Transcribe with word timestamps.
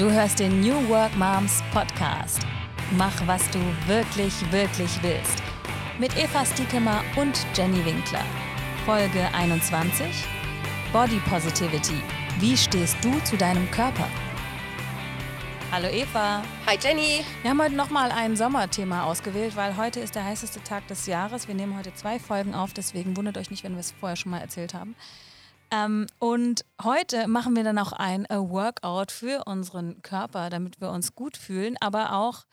Du 0.00 0.10
hörst 0.10 0.38
den 0.40 0.62
New 0.62 0.88
Work 0.88 1.14
Moms 1.14 1.62
Podcast. 1.74 2.40
Mach, 2.92 3.12
was 3.26 3.42
du 3.50 3.58
wirklich, 3.86 4.32
wirklich 4.50 4.90
willst. 5.02 5.42
Mit 5.98 6.16
Eva 6.16 6.42
Stiekemer 6.46 7.04
und 7.16 7.46
Jenny 7.54 7.84
Winkler. 7.84 8.24
Folge 8.86 9.28
21. 9.34 10.06
Body 10.90 11.20
Positivity. 11.28 12.00
Wie 12.38 12.56
stehst 12.56 12.96
du 13.04 13.12
zu 13.24 13.36
deinem 13.36 13.70
Körper? 13.70 14.08
Hallo 15.70 15.88
Eva. 15.88 16.44
Hi 16.64 16.78
Jenny. 16.82 17.22
Wir 17.42 17.50
haben 17.50 17.60
heute 17.60 17.74
nochmal 17.74 18.10
ein 18.10 18.36
Sommerthema 18.36 19.04
ausgewählt, 19.04 19.54
weil 19.54 19.76
heute 19.76 20.00
ist 20.00 20.14
der 20.14 20.24
heißeste 20.24 20.64
Tag 20.64 20.86
des 20.86 21.04
Jahres. 21.08 21.46
Wir 21.46 21.54
nehmen 21.54 21.76
heute 21.76 21.92
zwei 21.92 22.18
Folgen 22.18 22.54
auf, 22.54 22.72
deswegen 22.72 23.18
wundert 23.18 23.36
euch 23.36 23.50
nicht, 23.50 23.64
wenn 23.64 23.74
wir 23.74 23.80
es 23.80 23.92
vorher 24.00 24.16
schon 24.16 24.30
mal 24.30 24.40
erzählt 24.40 24.72
haben. 24.72 24.96
Ähm, 25.70 26.06
und 26.18 26.64
heute 26.82 27.28
machen 27.28 27.54
wir 27.54 27.62
dann 27.62 27.78
auch 27.78 27.92
ein 27.92 28.24
äh, 28.26 28.36
Workout 28.36 29.12
für 29.12 29.44
unseren 29.46 30.02
Körper, 30.02 30.50
damit 30.50 30.80
wir 30.80 30.90
uns 30.90 31.14
gut 31.14 31.36
fühlen, 31.36 31.76
aber 31.80 32.14
auch 32.14 32.44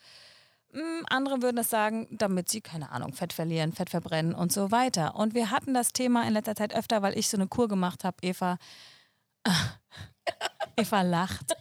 mh, 0.72 0.82
hm, 0.82 1.06
andere 1.10 1.42
würden 1.42 1.58
das 1.58 1.70
sagen, 1.70 2.08
damit 2.12 2.50
sie, 2.50 2.62
keine 2.62 2.92
Ahnung, 2.92 3.14
Fett 3.14 3.34
verlieren, 3.34 3.74
Fett 3.74 3.90
verbrennen 3.90 4.36
und 4.36 4.54
so 4.54 4.72
weiter. 4.72 5.16
Und 5.16 5.34
wir 5.34 5.50
hatten 5.50 5.74
das 5.74 5.94
Thema 5.94 6.28
in 6.28 6.34
letzter 6.34 6.56
Zeit 6.56 6.76
öfter, 6.76 7.02
weil 7.02 7.18
ich 7.18 7.28
so 7.28 7.38
eine 7.38 7.48
Kur 7.48 7.68
gemacht 7.68 8.04
habe. 8.04 8.18
Eva, 8.22 8.58
Eva 10.76 11.02
lacht. 11.02 11.56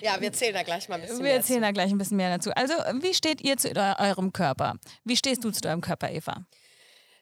Ja, 0.00 0.20
wir 0.20 0.28
erzählen 0.28 0.54
da 0.54 0.62
gleich 0.62 0.88
mal 0.88 0.96
ein 0.96 1.00
bisschen 1.00 1.18
Wir 1.18 1.24
mehr 1.24 1.34
erzählen 1.36 1.60
zu. 1.60 1.66
da 1.66 1.72
gleich 1.72 1.90
ein 1.90 1.98
bisschen 1.98 2.16
mehr 2.16 2.30
dazu. 2.30 2.50
Also, 2.54 2.74
wie 3.00 3.14
steht 3.14 3.40
ihr 3.40 3.56
zu 3.56 3.74
eurem 3.74 4.32
Körper? 4.32 4.74
Wie 5.04 5.16
stehst 5.16 5.42
du 5.42 5.50
zu 5.50 5.60
deinem 5.60 5.80
Körper, 5.80 6.10
Eva? 6.10 6.44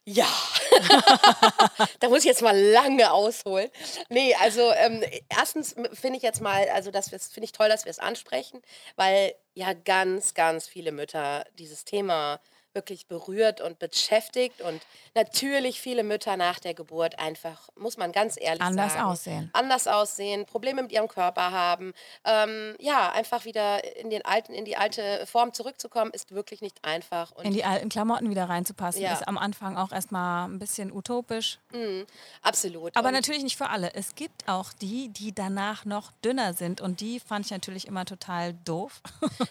Ja, 0.05 0.27
da 2.01 2.09
muss 2.09 2.21
ich 2.21 2.25
jetzt 2.25 2.43
mal 2.43 2.59
lange 2.59 3.13
ausholen. 3.13 3.71
Nee, 4.09 4.35
also 4.41 4.73
ähm, 4.73 5.03
erstens 5.29 5.75
finde 5.93 6.17
ich 6.17 6.23
jetzt 6.23 6.41
mal, 6.41 6.69
also 6.71 6.91
das 6.91 7.09
finde 7.09 7.45
ich 7.45 7.53
toll, 7.53 7.69
dass 7.69 7.85
wir 7.85 7.91
es 7.91 7.99
ansprechen, 7.99 8.63
weil 8.97 9.35
ja 9.55 9.73
ganz, 9.73 10.35
ganz 10.35 10.67
viele 10.67 10.93
Mütter 10.93 11.45
dieses 11.59 11.85
Thema 11.85 12.41
wirklich 12.75 13.07
berührt 13.07 13.61
und 13.61 13.79
beschäftigt 13.79 14.61
und 14.61 14.83
natürlich 15.15 15.81
viele 15.81 16.03
Mütter 16.03 16.37
nach 16.37 16.59
der 16.59 16.75
Geburt 16.75 17.19
einfach, 17.19 17.69
muss 17.77 17.97
man 17.97 18.13
ganz 18.13 18.37
ehrlich 18.41 18.63
Anders 18.63 18.93
sagen, 18.95 19.05
aussehen. 19.05 19.51
anders 19.53 19.87
aussehen, 19.87 20.45
Probleme 20.47 20.83
mit 20.83 20.93
ihrem 20.93 21.09
Körper 21.09 21.53
haben, 21.53 21.95
ähm, 22.25 22.75
ja, 22.81 23.13
einfach 23.13 23.45
wieder 23.45 23.83
in 23.97 24.11
den 24.11 24.25
alten, 24.25 24.53
in 24.55 24.65
die 24.65 24.77
alte 24.77 25.25
Form 25.27 25.53
zurückzukommen, 25.55 26.11
ist 26.13 26.33
wirklich 26.33 26.61
nicht 26.63 26.85
einfach. 26.85 27.31
Und 27.33 27.45
In 27.45 27.53
die 27.53 27.65
alten 27.65 27.89
Klamotten 27.89 28.29
wieder 28.31 28.49
reinzupassen, 28.49 29.03
Ja. 29.03 29.13
ist 29.13 29.27
am 29.29 29.39
Anfang 29.39 29.77
auch 29.77 29.93
erstmal 29.93 30.49
ein 30.49 30.59
bisschen 30.59 30.91
utopisch. 30.93 31.59
absolut. 32.43 32.97
Aber 32.97 33.09
und, 33.09 33.15
natürlich 33.15 33.43
nicht 33.43 33.57
für 33.57 33.69
alle. 33.71 33.95
Es 33.95 34.15
gibt 34.15 34.49
auch 34.49 34.73
die, 34.73 35.09
die 35.09 35.35
danach 35.35 35.85
noch 35.85 36.11
dünner 36.25 36.55
sind 36.55 36.81
und 36.81 37.01
die 37.01 37.21
fand 37.21 37.47
ich 37.47 37.53
natürlich 37.53 37.87
immer 37.87 38.05
total 38.05 38.55
doof. 38.65 39.01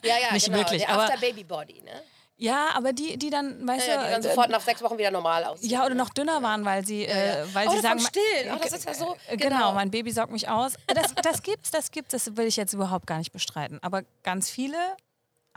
ja, 0.03 0.15
ja, 0.21 0.27
nicht 0.33 0.45
genau, 0.47 0.57
wirklich, 0.59 0.81
der 0.83 0.89
aber 0.93 1.03
After 1.05 1.19
Baby 1.19 1.43
Body, 1.43 1.81
ne? 1.81 2.01
Ja, 2.37 2.69
aber 2.75 2.93
die, 2.93 3.17
die 3.17 3.29
dann, 3.29 3.65
weißt 3.67 3.87
Ja, 3.87 3.93
ja, 3.95 4.03
die 4.05 4.11
dann 4.11 4.21
du, 4.21 4.27
sofort 4.29 4.49
nach 4.49 4.61
sechs 4.61 4.81
Wochen 4.81 4.97
wieder 4.97 5.11
normal 5.11 5.43
aussehen. 5.45 5.69
ja 5.69 5.85
oder 5.85 5.95
noch 5.95 6.09
dünner 6.09 6.41
waren, 6.41 6.65
weil 6.65 6.85
sie, 6.85 7.05
äh, 7.05 7.45
weil 7.53 7.67
Oh, 7.67 7.71
sie 7.71 7.79
sagen, 7.79 7.99
vom 7.99 8.07
Stillen. 8.07 8.53
Oh, 8.53 8.59
das 8.61 8.73
ist 8.73 8.85
ja 8.85 8.93
so- 8.93 9.15
Äh, 9.29 9.37
genau. 9.37 9.55
genau. 9.57 9.71
mein 9.73 9.91
Baby 9.91 10.11
saugt 10.11 10.31
mich 10.31 10.49
aus. 10.49 10.73
Das, 10.87 11.13
das 11.15 11.43
gibt's, 11.43 11.71
das 11.71 11.91
gibt's, 11.91 12.11
das 12.11 12.35
will 12.35 12.47
ich 12.47 12.55
jetzt 12.57 12.73
überhaupt 12.73 13.07
gar 13.07 13.17
nicht 13.19 13.31
bestreiten. 13.31 13.79
Aber 13.81 14.03
ganz 14.23 14.49
viele 14.49 14.77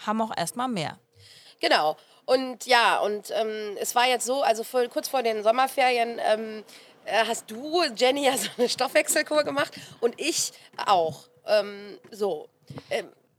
haben 0.04 0.20
auch 0.20 0.36
erstmal 0.36 0.68
mehr. 0.68 0.98
Genau. 1.60 1.96
Und 2.26 2.66
ja, 2.66 2.98
und 2.98 3.30
ähm, 3.30 3.76
es 3.80 3.94
war 3.94 4.06
jetzt 4.06 4.26
so, 4.26 4.42
also 4.42 4.62
vor, 4.64 4.86
kurz 4.88 5.08
vor 5.08 5.22
den 5.22 5.42
Sommerferien 5.42 6.20
ähm, 6.24 6.64
äh, 7.04 7.24
hast 7.26 7.50
du, 7.50 7.84
Jenny, 7.96 8.26
ja 8.26 8.36
so 8.36 8.48
eine 8.58 8.68
Stoffwechselkur 8.68 9.44
gemacht 9.44 9.72
und 10.00 10.20
ich 10.20 10.52
auch. 10.84 11.28
Ähm, 11.46 11.98
so. 12.10 12.48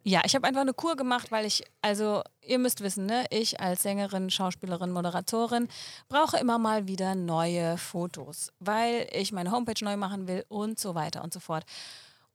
Ja, 0.08 0.22
ich 0.24 0.36
habe 0.36 0.48
einfach 0.48 0.62
eine 0.62 0.74
Kur 0.74 0.96
gemacht, 0.96 1.32
weil 1.34 1.46
ich, 1.46 1.66
also 1.82 2.24
ihr 2.42 2.60
müsst 2.60 2.80
wissen, 2.80 3.06
ne, 3.08 3.26
ich 3.30 3.60
als 3.60 3.84
Sängerin, 3.84 4.30
Schauspielerin, 4.30 4.90
Moderatorin 4.90 5.68
brauche 6.08 6.38
immer 6.38 6.58
mal 6.58 6.88
wieder 6.88 7.14
neue 7.14 7.78
Fotos, 7.78 8.54
weil 8.60 9.10
ich 9.12 9.34
meine 9.34 9.52
Homepage 9.52 9.84
neu 9.84 9.98
machen 9.98 10.30
will 10.30 10.46
und 10.48 10.80
so 10.80 10.96
weiter 10.96 11.26
und 11.26 11.34
so 11.34 11.42
fort. 11.42 11.66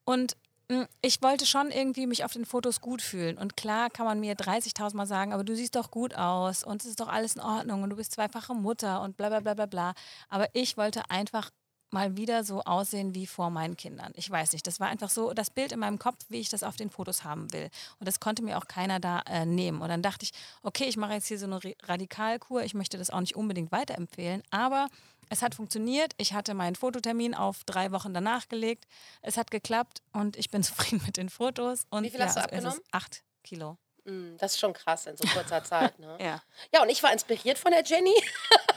Und 0.04 0.36
mh, 0.69 0.86
ich 1.00 1.22
wollte 1.22 1.47
schon 1.47 1.70
irgendwie 1.70 2.06
mich 2.06 2.26
auf 2.26 2.34
den 2.34 2.44
Fotos 2.44 2.82
gut 2.82 3.00
fühlen. 3.00 3.38
Und 3.38 3.56
klar 3.56 3.88
kann 3.88 4.04
man 4.04 4.20
mir 4.20 4.36
30.000 4.36 4.94
Mal 4.94 5.06
sagen, 5.06 5.32
aber 5.32 5.42
du 5.42 5.56
siehst 5.56 5.74
doch 5.74 5.91
gut 5.91 6.14
aus 6.14 6.64
und 6.64 6.82
es 6.82 6.91
ist 6.91 7.00
doch 7.00 7.08
alles 7.08 7.36
in 7.36 7.41
Ordnung 7.41 7.82
und 7.82 7.88
du 7.88 7.97
bist 7.97 8.12
zweifache 8.12 8.52
Mutter 8.52 9.00
und 9.00 9.16
bla 9.16 9.30
bla 9.30 9.41
bla 9.41 9.54
bla 9.54 9.64
bla. 9.64 9.94
Aber 10.28 10.47
ich 10.52 10.76
wollte 10.76 11.08
einfach 11.08 11.50
mal 11.92 12.16
wieder 12.16 12.42
so 12.44 12.62
aussehen 12.62 13.14
wie 13.14 13.26
vor 13.26 13.50
meinen 13.50 13.76
Kindern. 13.76 14.12
Ich 14.16 14.30
weiß 14.30 14.53
nicht, 14.53 14.66
das 14.66 14.80
war 14.80 14.88
einfach 14.88 15.10
so 15.10 15.32
das 15.32 15.50
Bild 15.50 15.72
in 15.72 15.78
meinem 15.80 15.98
Kopf, 15.98 16.16
wie 16.28 16.41
ich 16.41 16.48
das 16.48 16.62
auf 16.62 16.76
den 16.76 16.91
Fotos 16.91 17.22
haben 17.25 17.53
will. 17.53 17.69
Und 18.00 18.08
das 18.08 18.19
konnte 18.20 18.42
mir 18.42 18.58
auch 18.58 18.66
keiner 18.66 18.98
da 19.00 19.20
äh, 19.28 19.44
nehmen. 19.47 19.80
Und 19.82 19.88
dann 19.88 20.03
dachte 20.03 20.25
ich, 20.25 20.32
okay, 20.62 20.84
ich 20.84 20.97
mache 20.97 21.12
jetzt 21.14 21.26
hier 21.28 21.38
so 21.38 21.47
eine 21.47 21.60
Radikalkur. 21.84 22.62
Ich 22.62 22.75
möchte 22.75 22.98
das 22.98 23.10
auch 23.10 23.20
nicht 23.20 23.36
unbedingt 23.36 23.72
weiterempfehlen, 23.72 24.42
aber 24.50 24.88
es 25.28 25.42
hat 25.42 25.54
funktioniert. 25.54 26.12
Ich 26.19 26.32
hatte 26.34 26.54
meinen 26.54 26.76
Fototermin 26.76 27.34
auf 27.34 27.64
drei 27.64 27.92
Wochen 27.92 28.12
danach 28.12 28.48
gelegt. 28.48 28.86
Es 29.22 29.36
hat 29.36 29.50
geklappt 29.50 30.03
und 30.12 30.36
ich 30.36 30.50
bin 30.50 30.62
zufrieden 30.62 31.03
mit 31.06 31.16
den 31.16 31.28
Fotos. 31.28 31.84
Und 31.91 32.04
Wie 32.04 32.10
viel 32.10 32.22
hast 32.24 32.36
du 32.36 32.42
abgenommen? 32.42 32.80
Acht 32.91 33.22
Kilo. 33.44 33.76
mh, 34.04 34.36
das 34.38 34.53
ist 34.54 34.60
schon 34.60 34.72
krass 34.72 35.06
in 35.06 35.16
so 35.16 35.26
kurzer 35.28 35.62
Zeit. 35.64 35.98
Ne? 35.98 36.16
Ja. 36.20 36.42
Ja, 36.74 36.82
und 36.82 36.88
ich 36.88 37.03
war 37.03 37.12
inspiriert 37.12 37.59
von 37.59 37.70
der 37.72 37.84
Jenny 37.84 38.14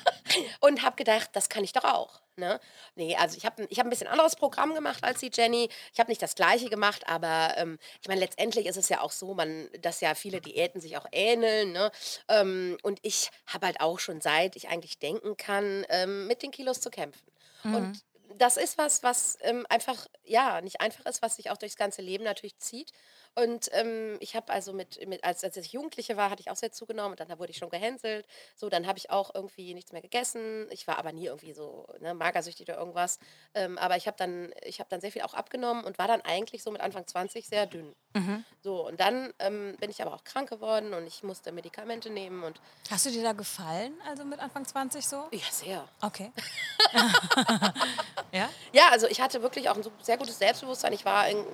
und 0.59 0.81
habe 0.83 0.95
gedacht, 0.95 1.29
das 1.33 1.49
kann 1.49 1.63
ich 1.63 1.71
doch 1.73 1.83
auch. 1.85 2.21
Ne? 2.37 2.59
Nee, 2.95 3.15
also 3.15 3.37
ich 3.37 3.45
habe 3.45 3.65
ich 3.69 3.79
hab 3.79 3.85
ein 3.85 3.89
bisschen 3.89 4.07
anderes 4.07 4.35
Programm 4.35 4.73
gemacht 4.73 5.03
als 5.03 5.21
die 5.21 5.31
Jenny. 5.33 5.69
Ich 5.93 5.99
habe 5.99 6.11
nicht 6.11 6.21
das 6.21 6.35
gleiche 6.35 6.69
gemacht, 6.69 7.07
aber 7.07 7.53
ähm, 7.57 7.77
ich 8.01 8.07
meine, 8.07 8.19
letztendlich 8.19 8.65
ist 8.65 8.77
es 8.77 8.89
ja 8.89 9.01
auch 9.01 9.11
so, 9.11 9.33
man, 9.33 9.69
dass 9.81 10.01
ja 10.01 10.15
viele 10.15 10.41
Diäten 10.41 10.81
sich 10.81 10.97
auch 10.97 11.05
ähneln. 11.11 11.71
Ne? 11.71 11.91
Ähm, 12.27 12.77
und 12.83 12.99
ich 13.03 13.31
habe 13.47 13.67
halt 13.67 13.79
auch 13.79 13.99
schon 13.99 14.21
seit 14.21 14.55
ich 14.55 14.67
eigentlich 14.69 14.99
denken 14.99 15.37
kann, 15.37 15.85
ähm, 15.89 16.27
mit 16.27 16.43
den 16.43 16.51
Kilos 16.51 16.81
zu 16.81 16.89
kämpfen. 16.89 17.25
Und 17.63 18.03
das 18.37 18.57
ist 18.57 18.77
was, 18.77 19.03
was 19.03 19.37
ähm, 19.41 19.65
einfach, 19.69 20.07
ja, 20.23 20.61
nicht 20.61 20.81
einfach 20.81 21.05
ist, 21.05 21.21
was 21.21 21.35
sich 21.37 21.49
auch 21.49 21.57
durchs 21.57 21.77
ganze 21.77 22.01
Leben 22.01 22.23
natürlich 22.23 22.57
zieht. 22.57 22.91
Und 23.35 23.69
ähm, 23.73 24.17
ich 24.19 24.35
habe 24.35 24.51
also 24.51 24.73
mit, 24.73 25.05
mit 25.07 25.23
als, 25.23 25.43
als 25.43 25.57
ich 25.57 25.73
Jugendliche 25.73 26.17
war, 26.17 26.29
hatte 26.29 26.41
ich 26.41 26.49
auch 26.49 26.55
sehr 26.55 26.71
zugenommen 26.71 27.11
und 27.11 27.19
dann 27.19 27.37
wurde 27.37 27.51
ich 27.51 27.57
schon 27.57 27.69
gehänselt. 27.69 28.25
So, 28.55 28.69
dann 28.69 28.87
habe 28.87 28.97
ich 28.97 29.09
auch 29.09 29.35
irgendwie 29.35 29.73
nichts 29.73 29.91
mehr 29.91 30.01
gegessen. 30.01 30.67
Ich 30.71 30.87
war 30.87 30.97
aber 30.97 31.11
nie 31.11 31.25
irgendwie 31.25 31.53
so 31.53 31.87
ne, 31.99 32.13
magersüchtig 32.13 32.67
oder 32.69 32.77
irgendwas. 32.77 33.19
Ähm, 33.53 33.77
aber 33.77 33.97
ich 33.97 34.07
habe 34.07 34.17
dann, 34.17 34.53
ich 34.63 34.79
habe 34.79 34.89
dann 34.89 35.01
sehr 35.01 35.11
viel 35.11 35.23
auch 35.23 35.33
abgenommen 35.33 35.83
und 35.83 35.97
war 35.97 36.07
dann 36.07 36.21
eigentlich 36.21 36.63
so 36.63 36.71
mit 36.71 36.81
Anfang 36.81 37.05
20 37.05 37.47
sehr 37.47 37.65
dünn. 37.65 37.93
So, 38.61 38.87
und 38.87 38.99
dann 39.01 39.33
ähm, 39.39 39.75
bin 39.79 39.89
ich 39.89 40.01
aber 40.01 40.13
auch 40.13 40.23
krank 40.23 40.49
geworden 40.49 40.93
und 40.93 41.05
ich 41.05 41.21
musste 41.21 41.51
Medikamente 41.51 42.09
nehmen 42.09 42.43
und 42.43 42.61
Hast 42.89 43.05
du 43.05 43.11
dir 43.11 43.23
da 43.23 43.33
gefallen, 43.33 43.93
also 44.07 44.23
mit 44.23 44.39
Anfang 44.39 44.65
20 44.65 45.05
so? 45.05 45.27
ja, 45.31 45.51
sehr. 45.51 45.87
Okay. 46.01 46.31
ja? 48.31 48.49
Ja, 48.71 48.89
also 48.91 49.07
ich 49.07 49.19
hatte 49.19 49.41
wirklich 49.41 49.67
auch 49.69 49.75
ein 49.75 49.83
sehr 50.01 50.17
gutes 50.17 50.39
Selbstbewusstsein. 50.39 50.93
Ich 50.93 51.03
war 51.03 51.27
in, 51.27 51.45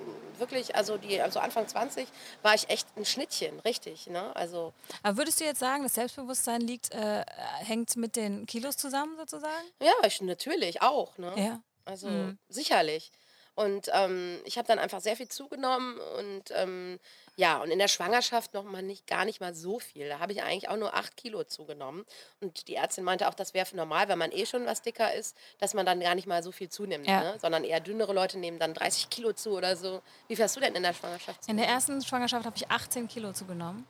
wirklich, 0.42 0.74
also 0.74 0.98
die, 0.98 1.20
also 1.20 1.38
Anfang 1.38 1.66
20 1.66 2.08
war 2.42 2.54
ich 2.54 2.68
echt 2.68 2.86
ein 2.96 3.04
Schnittchen, 3.04 3.60
richtig. 3.60 4.08
Ne? 4.08 4.34
Also 4.34 4.74
Aber 5.02 5.16
würdest 5.16 5.40
du 5.40 5.44
jetzt 5.44 5.60
sagen, 5.60 5.84
das 5.84 5.94
Selbstbewusstsein 5.94 6.60
liegt, 6.60 6.92
äh, 6.92 7.24
hängt 7.60 7.96
mit 7.96 8.16
den 8.16 8.44
Kilos 8.46 8.76
zusammen 8.76 9.16
sozusagen? 9.16 9.66
ja, 9.80 9.92
ich 10.04 10.20
natürlich 10.20 10.82
auch. 10.82 11.16
Ne? 11.16 11.32
Ja. 11.36 11.60
Also 11.84 12.08
sicherlich. 12.48 13.10
Und 13.54 13.90
ähm, 13.92 14.40
ich 14.44 14.56
habe 14.56 14.66
dann 14.66 14.78
einfach 14.78 15.00
sehr 15.00 15.14
viel 15.16 15.28
zugenommen 15.28 15.98
und 16.18 16.44
ähm, 16.52 16.98
ja, 17.36 17.58
und 17.62 17.70
in 17.70 17.78
der 17.78 17.88
Schwangerschaft 17.88 18.54
noch 18.54 18.64
mal 18.64 18.82
nicht, 18.82 19.06
gar 19.06 19.24
nicht 19.26 19.40
mal 19.40 19.54
so 19.54 19.78
viel. 19.78 20.08
Da 20.08 20.20
habe 20.20 20.32
ich 20.32 20.42
eigentlich 20.42 20.68
auch 20.70 20.76
nur 20.76 20.94
acht 20.94 21.16
Kilo 21.18 21.44
zugenommen. 21.44 22.04
Und 22.40 22.66
die 22.68 22.76
Ärztin 22.76 23.04
meinte 23.04 23.28
auch, 23.28 23.34
das 23.34 23.52
wäre 23.52 23.66
normal, 23.76 24.08
wenn 24.08 24.18
man 24.18 24.32
eh 24.32 24.46
schon 24.46 24.64
was 24.64 24.80
dicker 24.80 25.12
ist, 25.14 25.36
dass 25.58 25.74
man 25.74 25.84
dann 25.84 26.00
gar 26.00 26.14
nicht 26.14 26.26
mal 26.26 26.42
so 26.42 26.50
viel 26.52 26.70
zunimmt, 26.70 27.06
Ja. 27.06 27.20
ne? 27.20 27.38
sondern 27.40 27.64
eher 27.64 27.80
dünnere 27.80 28.12
Leute 28.14 28.38
nehmen 28.38 28.58
dann 28.58 28.72
30 28.74 29.10
Kilo 29.10 29.32
zu 29.34 29.50
oder 29.50 29.76
so. 29.76 30.00
Wie 30.28 30.36
viel 30.36 30.44
hast 30.44 30.56
du 30.56 30.60
denn 30.60 30.74
in 30.74 30.82
der 30.82 30.94
Schwangerschaft 30.94 31.40
In 31.48 31.56
der 31.58 31.66
zugenommen? 31.66 31.74
ersten 31.74 32.02
Schwangerschaft 32.02 32.46
habe 32.46 32.56
ich 32.56 32.70
18 32.70 33.08
Kilo 33.08 33.32
zugenommen. 33.32 33.86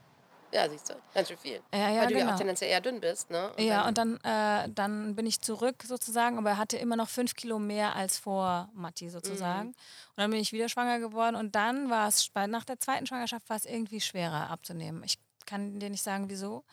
Ja, 0.52 0.69
siehst 0.69 0.90
du, 0.90 0.94
ganz 1.14 1.28
schön 1.28 1.38
viel. 1.38 1.62
Ja, 1.72 1.90
ja, 1.90 2.02
Weil 2.02 2.08
du 2.08 2.14
ja 2.14 2.20
genau. 2.20 2.32
auch 2.32 2.37
tendenziell 2.37 2.70
eher 2.70 2.82
dünn 2.82 3.00
bist, 3.00 3.31
ne? 3.31 3.52
Ja, 3.58 3.88
und 3.88 3.96
dann, 3.96 4.19
äh, 4.19 4.69
dann 4.69 5.14
bin 5.16 5.25
ich 5.25 5.40
zurück 5.40 5.82
sozusagen, 5.82 6.37
aber 6.37 6.50
er 6.50 6.56
hatte 6.58 6.76
immer 6.76 6.96
noch 6.96 7.08
fünf 7.08 7.34
Kilo 7.34 7.58
mehr 7.58 7.96
als 7.96 8.19
vor 8.19 8.69
Matti 8.75 9.08
sozusagen. 9.08 9.69
Und 9.69 9.76
dann 10.16 10.31
bin 10.31 10.40
ich 10.40 10.52
wieder 10.52 10.69
schwanger 10.69 10.99
geworden 10.99 11.37
und 11.37 11.54
dann 11.54 11.88
war 11.88 12.06
es, 12.06 12.31
nach 12.34 12.64
der 12.64 12.78
zweiten 12.78 13.06
Schwangerschaft 13.06 13.49
war 13.49 13.56
es 13.56 13.64
irgendwie 13.64 14.00
schwerer 14.00 14.50
abzunehmen. 14.50 15.02
Ich 15.04 15.19
kann 15.46 15.81
dir 15.81 15.88
nicht 15.88 16.02
sagen, 16.02 16.28
wieso. 16.28 16.64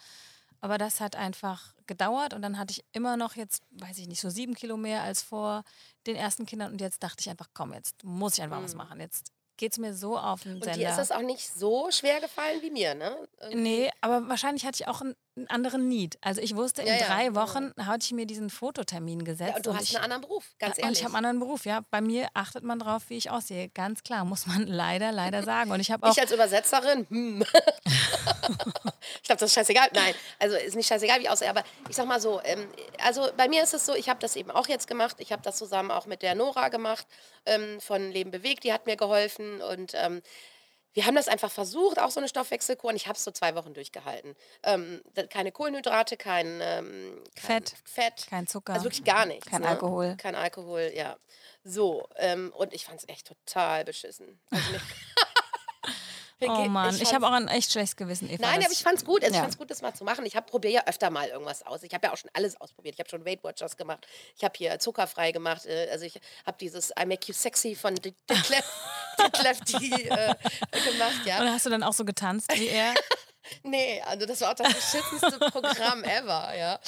Aber 0.62 0.78
das 0.78 1.00
hat 1.00 1.16
einfach 1.16 1.74
gedauert 1.88 2.34
und 2.34 2.42
dann 2.42 2.60
hatte 2.60 2.72
ich 2.72 2.84
immer 2.92 3.16
noch 3.16 3.36
jetzt, 3.38 3.64
weiß 3.72 3.98
ich 3.98 4.08
nicht, 4.08 4.20
so 4.20 4.30
sieben 4.30 4.56
Kilo 4.56 4.76
mehr 4.76 5.04
als 5.04 5.22
vor 5.22 5.64
den 6.06 6.18
ersten 6.18 6.46
Kindern 6.46 6.74
und 6.74 6.82
jetzt 6.82 7.02
dachte 7.02 7.22
ich 7.22 7.30
einfach, 7.30 7.48
komm, 7.54 7.74
jetzt 7.74 8.04
muss 8.04 8.38
ich 8.38 8.44
einfach 8.44 8.62
was 8.62 8.76
machen. 8.76 9.00
Jetzt 9.00 9.32
geht 9.60 9.74
es 9.74 9.78
mir 9.78 9.94
so 9.94 10.18
auf 10.18 10.44
den 10.44 10.56
Und 10.56 10.64
Sender. 10.64 10.80
dir 10.80 10.90
ist 10.90 10.96
das 10.98 11.12
auch 11.12 11.22
nicht 11.22 11.54
so 11.54 11.92
schwer 11.92 12.22
gefallen 12.22 12.62
wie 12.62 12.72
mir, 12.72 12.96
ne? 12.96 13.16
Nee, 13.54 13.92
aber 14.00 14.28
wahrscheinlich 14.30 14.66
hatte 14.66 14.82
ich 14.82 14.88
auch 14.88 15.02
ein, 15.02 15.16
einen 15.36 15.48
anderen 15.48 15.90
Need. 15.90 16.18
Also 16.22 16.40
ich 16.40 16.56
wusste, 16.56 16.82
in 16.82 16.88
Ja, 16.88 16.96
ja, 16.96 17.06
drei 17.06 17.26
ja. 17.26 17.36
Wochen 17.36 17.74
hatte 17.78 18.06
ich 18.06 18.12
mir 18.14 18.26
diesen 18.26 18.50
Fototermin 18.50 19.26
gesetzt. 19.26 19.50
Ja, 19.52 19.56
und 19.58 19.66
du 19.66 19.74
hast 19.76 19.84
ich, 19.84 19.96
einen 19.98 20.06
anderen 20.06 20.22
Beruf, 20.22 20.46
ganz 20.60 20.78
und 20.78 20.84
ehrlich. 20.86 21.00
ich 21.00 21.06
habe 21.06 21.16
einen 21.18 21.26
anderen 21.26 21.40
Beruf, 21.40 21.66
ja. 21.66 21.82
Bei 21.92 22.00
mir 22.00 22.30
achtet 22.34 22.64
man 22.64 22.80
drauf, 22.80 23.04
wie 23.10 23.18
ich 23.18 23.30
aussehe. 23.30 23.68
Ganz 23.70 24.02
klar, 24.04 24.24
muss 24.24 24.48
man 24.48 24.66
leider, 24.68 25.12
leider 25.12 25.44
sagen. 25.44 25.72
Und 25.72 25.82
ich 25.82 25.92
habe 25.92 26.08
auch. 26.08 26.14
Ich 26.14 26.22
als 26.22 26.32
Übersetzerin, 26.32 27.06
hm. 27.10 27.44
glaube, 29.40 29.46
das 29.46 29.50
ist 29.50 29.56
scheißegal. 29.56 29.90
Nein, 29.94 30.14
also 30.38 30.56
ist 30.56 30.76
nicht 30.76 30.88
scheißegal, 30.88 31.20
wie 31.20 31.24
ich 31.24 31.30
aussehe. 31.30 31.50
Aber 31.50 31.64
ich 31.90 31.96
sag 31.96 32.06
mal 32.06 32.22
so, 32.22 32.42
ähm, 32.44 32.70
also 33.04 33.30
bei 33.36 33.48
mir 33.48 33.64
ist 33.64 33.74
es 33.74 33.86
so, 33.86 33.96
ich 33.96 34.10
habe 34.10 34.20
das 34.20 34.36
eben 34.36 34.52
auch 34.52 34.68
jetzt 34.68 34.88
gemacht. 34.88 35.16
Ich 35.20 35.32
habe 35.32 35.42
das 35.42 35.58
zusammen 35.58 35.92
auch 35.92 36.06
mit 36.06 36.22
der 36.22 36.36
Nora 36.36 36.70
gemacht 36.70 37.08
ähm, 37.46 37.80
von 37.82 38.12
Leben 38.12 38.32
bewegt. 38.32 38.64
Die 38.64 38.74
hat 38.74 38.86
mir 38.86 38.98
geholfen 38.98 39.62
und 39.62 39.94
ähm, 39.96 40.22
wir 40.94 41.06
haben 41.06 41.16
das 41.16 41.28
einfach 41.28 41.52
versucht, 41.52 42.00
auch 42.00 42.10
so 42.10 42.20
eine 42.20 42.28
Stoffwechselkur. 42.28 42.90
Und 42.90 42.96
ich 42.96 43.08
habe 43.08 43.16
es 43.16 43.24
so 43.24 43.32
zwei 43.32 43.56
Wochen 43.56 43.74
durchgehalten. 43.74 44.36
Ähm, 44.64 45.02
keine 45.30 45.52
Kohlenhydrate, 45.52 46.18
kein, 46.18 46.60
ähm, 46.62 47.24
kein 47.36 47.64
Fett. 47.64 47.74
Fett. 47.86 48.28
Kein 48.30 48.48
Zucker. 48.48 48.74
Also 48.74 48.86
wirklich 48.86 49.04
gar 49.04 49.26
nichts. 49.26 49.48
Kein 49.48 49.62
ne? 49.62 49.70
Alkohol. 49.70 50.16
Kein 50.18 50.36
Alkohol, 50.36 50.92
ja. 50.96 51.18
So, 51.64 52.08
ähm, 52.16 52.52
und 52.56 52.74
ich 52.74 52.86
fand 52.86 53.00
es 53.00 53.08
echt 53.08 53.28
total 53.28 53.86
beschissen. 53.86 54.42
Also 54.50 54.72
Oh 56.42 56.66
Mann, 56.66 56.90
ich, 56.92 56.98
fand's- 56.98 57.14
habe 57.14 57.28
auch 57.28 57.32
ein 57.34 57.48
echt 57.50 57.72
schlechtes 57.72 57.96
Gewissen, 57.96 58.30
Eva. 58.30 58.42
Nein, 58.44 58.64
aber 58.64 58.72
ich 58.72 58.82
fand's 58.82 59.04
gut. 59.04 59.24
Also 59.24 59.34
Ja. 59.34 59.40
Ich 59.40 59.44
fand's 59.44 59.58
gut, 59.58 59.70
das 59.70 59.82
mal 59.82 59.94
zu 59.94 60.04
machen. 60.04 60.26
Ich 60.26 60.34
probiere 60.46 60.74
ja 60.76 60.84
öfter 60.88 61.10
mal 61.10 61.28
irgendwas 61.28 61.66
aus. 61.66 61.84
Ich 61.84 61.94
habe 61.94 62.08
ja 62.08 62.14
auch 62.14 62.18
schon 62.18 62.30
alles 62.34 62.60
ausprobiert. 62.62 62.96
Ich 62.96 63.00
habe 63.00 63.10
schon 63.10 63.26
Weight 63.26 63.44
Watchers 63.44 63.76
gemacht. 63.76 64.08
Ich 64.38 64.44
habe 64.44 64.54
hier 64.58 64.80
zuckerfrei 64.80 65.32
gemacht. 65.32 65.66
äh, 65.66 65.90
Also 65.92 66.06
ich 66.06 66.20
habe 66.46 66.58
dieses 66.60 66.92
I 66.92 67.06
Make 67.06 67.28
You 67.28 67.34
Sexy 67.34 67.76
von 67.76 67.96
Detlef, 68.30 68.64
Detlef 69.18 69.60
die, 69.62 69.92
äh, 70.10 70.34
gemacht, 70.92 71.26
ja. 71.26 71.42
Und 71.42 71.50
hast 71.52 71.66
du 71.66 71.70
dann 71.70 71.84
auch 71.84 71.94
so 71.94 72.06
getanzt 72.06 72.50
wie 72.56 72.68
er? 72.68 72.94
Nee, 73.64 74.02
also 74.06 74.26
das 74.26 74.42
war 74.42 74.52
auch 74.52 74.56
das 74.56 74.74
beschissenste 74.74 75.40
Programm 75.52 76.04
ever, 76.04 76.54
ja. 76.58 76.80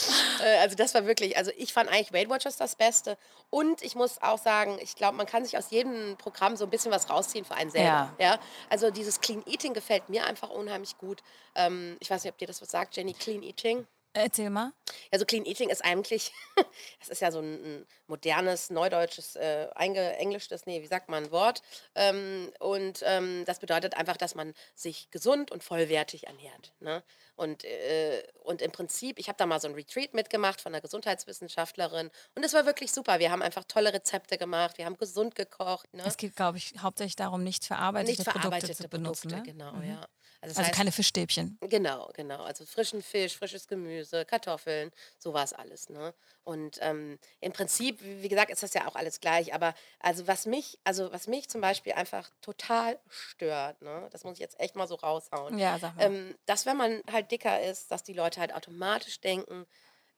Äh, 0.41 0.57
Also 0.59 0.75
das 0.75 0.93
war 0.93 1.05
wirklich, 1.05 1.37
also 1.37 1.51
ich 1.57 1.73
fand 1.73 1.89
eigentlich 1.89 2.13
Weight 2.13 2.29
Watchers 2.29 2.57
das 2.57 2.75
Beste. 2.75 3.17
Und 3.49 3.81
ich 3.81 3.95
muss 3.95 4.21
auch 4.21 4.37
sagen, 4.37 4.77
ich 4.81 4.95
glaube, 4.95 5.17
man 5.17 5.25
kann 5.25 5.43
sich 5.43 5.57
aus 5.57 5.71
jedem 5.71 6.17
Programm 6.17 6.55
so 6.55 6.65
ein 6.65 6.69
bisschen 6.69 6.91
was 6.91 7.09
rausziehen 7.09 7.45
für 7.45 7.55
einen 7.55 7.71
selber. 7.71 8.13
Ja. 8.19 8.39
Also 8.69 8.91
dieses 8.91 9.19
Clean 9.21 9.43
Eating 9.45 9.73
gefällt 9.73 10.09
mir 10.09 10.25
einfach 10.25 10.49
unheimlich 10.49 10.97
gut. 10.97 11.21
Ähm, 11.55 11.97
ich 11.99 12.09
weiß 12.09 12.23
nicht, 12.23 12.31
ob 12.33 12.37
dir 12.37 12.47
das 12.47 12.61
was 12.61 12.71
sagt, 12.71 12.95
Jenny, 12.95 13.13
Clean 13.13 13.43
Eating. 13.43 13.85
Erzähl 14.13 14.49
mal. 14.49 14.73
Also 15.09 15.25
Clean 15.25 15.45
Eating 15.45 15.69
ist 15.69 15.85
eigentlich, 15.85 16.33
das 16.99 17.07
ist 17.07 17.21
ja 17.21 17.31
so 17.31 17.39
ein, 17.39 17.63
ein 17.63 17.87
modernes, 18.07 18.69
neudeutsches, 18.69 19.37
äh, 19.37 19.69
eingeenglischtes, 19.73 20.65
nee, 20.65 20.81
wie 20.81 20.87
sagt 20.87 21.07
man, 21.07 21.31
Wort. 21.31 21.61
Ähm, 21.95 22.51
und 22.59 23.01
ähm, 23.05 23.45
das 23.45 23.59
bedeutet 23.59 23.95
einfach, 23.95 24.17
dass 24.17 24.35
man 24.35 24.53
sich 24.75 25.09
gesund 25.11 25.49
und 25.49 25.63
vollwertig 25.63 26.27
ernährt. 26.27 26.73
Ne? 26.81 27.03
Und, 27.41 27.63
äh, 27.63 28.21
und 28.43 28.61
im 28.61 28.71
Prinzip, 28.71 29.17
ich 29.17 29.27
habe 29.27 29.35
da 29.37 29.47
mal 29.47 29.59
so 29.59 29.67
ein 29.67 29.73
Retreat 29.73 30.13
mitgemacht 30.13 30.61
von 30.61 30.71
einer 30.75 30.81
Gesundheitswissenschaftlerin 30.81 32.11
und 32.35 32.43
es 32.43 32.53
war 32.53 32.67
wirklich 32.67 32.91
super. 32.91 33.17
Wir 33.17 33.31
haben 33.31 33.41
einfach 33.41 33.63
tolle 33.63 33.91
Rezepte 33.93 34.37
gemacht, 34.37 34.77
wir 34.77 34.85
haben 34.85 34.95
gesund 34.97 35.33
gekocht. 35.33 35.91
Ne? 35.93 36.03
Es 36.05 36.17
geht, 36.17 36.35
glaube 36.35 36.59
ich, 36.59 36.73
hauptsächlich 36.79 37.15
darum, 37.15 37.43
nicht 37.43 37.65
verarbeitete, 37.65 38.11
Nicht 38.11 38.17
Produkte 38.25 38.39
verarbeitete 38.41 38.75
zu 38.75 38.87
benutzen. 38.89 39.29
Produkte, 39.29 39.51
ne? 39.53 39.57
genau, 39.57 39.71
Mhm. 39.73 39.89
ja. 39.89 40.07
das 40.41 40.57
Also 40.57 40.69
heißt- 40.69 40.75
keine 40.75 40.91
Fischstäbchen. 40.91 41.57
Genau, 41.61 42.11
genau. 42.13 42.43
Also 42.43 42.63
frischen 42.65 43.01
Fisch, 43.01 43.35
frisches 43.37 43.67
Gemüse, 43.67 44.23
Kartoffeln, 44.25 44.91
sowas 45.17 45.53
alles. 45.53 45.89
Ne? 45.89 46.13
Und 46.43 46.79
ähm, 46.81 47.19
im 47.39 47.51
Prinzip, 47.51 47.99
wie 48.01 48.27
gesagt, 48.27 48.49
ist 48.49 48.63
das 48.63 48.73
ja 48.73 48.87
auch 48.87 48.95
alles 48.95 49.19
gleich. 49.19 49.53
Aber 49.53 49.73
also 49.99 50.27
was 50.27 50.45
mich, 50.45 50.79
also 50.83 51.11
was 51.11 51.27
mich 51.27 51.49
zum 51.49 51.61
Beispiel 51.61 51.93
einfach 51.93 52.29
total 52.41 52.99
stört, 53.09 53.81
ne? 53.81 54.07
das 54.11 54.23
muss 54.23 54.33
ich 54.33 54.39
jetzt 54.39 54.59
echt 54.59 54.75
mal 54.75 54.87
so 54.87 54.95
raushauen. 54.95 55.57
Ja, 55.57 55.77
sag 55.77 55.95
mal. 55.95 56.05
Ähm, 56.05 56.35
dass 56.45 56.65
wenn 56.65 56.77
man 56.77 57.01
halt 57.11 57.31
dicker 57.31 57.61
ist, 57.61 57.91
dass 57.91 58.03
die 58.03 58.13
Leute 58.13 58.39
halt 58.39 58.53
automatisch 58.53 59.21
denken, 59.21 59.65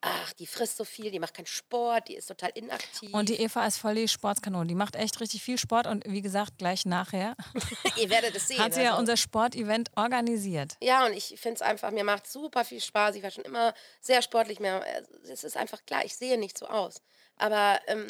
ach, 0.05 0.33
die 0.33 0.45
frisst 0.45 0.77
so 0.77 0.83
viel, 0.83 1.09
die 1.11 1.19
macht 1.19 1.33
keinen 1.33 1.45
Sport, 1.45 2.09
die 2.09 2.15
ist 2.15 2.27
total 2.27 2.51
inaktiv. 2.55 3.13
Und 3.13 3.29
die 3.29 3.35
Eva 3.39 3.65
ist 3.65 3.77
voll 3.77 3.95
die 3.95 4.07
Sportskanone. 4.07 4.67
Die 4.67 4.75
macht 4.75 4.95
echt 4.95 5.19
richtig 5.21 5.41
viel 5.41 5.57
Sport 5.57 5.87
und 5.87 6.03
wie 6.05 6.21
gesagt, 6.21 6.57
gleich 6.57 6.85
nachher 6.85 7.35
Ihr 7.97 8.09
werdet 8.09 8.35
es 8.35 8.47
sehen. 8.49 8.59
hat 8.59 8.73
sie 8.73 8.81
ja 8.81 8.89
also- 8.91 8.99
unser 8.99 9.17
Sportevent 9.17 9.89
organisiert. 9.95 10.75
Ja, 10.81 11.05
und 11.05 11.13
ich 11.13 11.35
finde 11.39 11.55
es 11.55 11.61
einfach, 11.61 11.91
mir 11.91 12.03
macht 12.03 12.27
super 12.27 12.65
viel 12.65 12.81
Spaß. 12.81 13.15
Ich 13.15 13.23
war 13.23 13.31
schon 13.31 13.45
immer 13.45 13.73
sehr 14.01 14.21
sportlich. 14.21 14.59
Mehr, 14.59 14.83
es 15.31 15.43
ist 15.43 15.55
einfach 15.57 15.85
klar, 15.85 16.03
ich 16.05 16.15
sehe 16.15 16.37
nicht 16.37 16.57
so 16.57 16.67
aus. 16.67 17.01
Aber 17.37 17.79
ähm, 17.87 18.07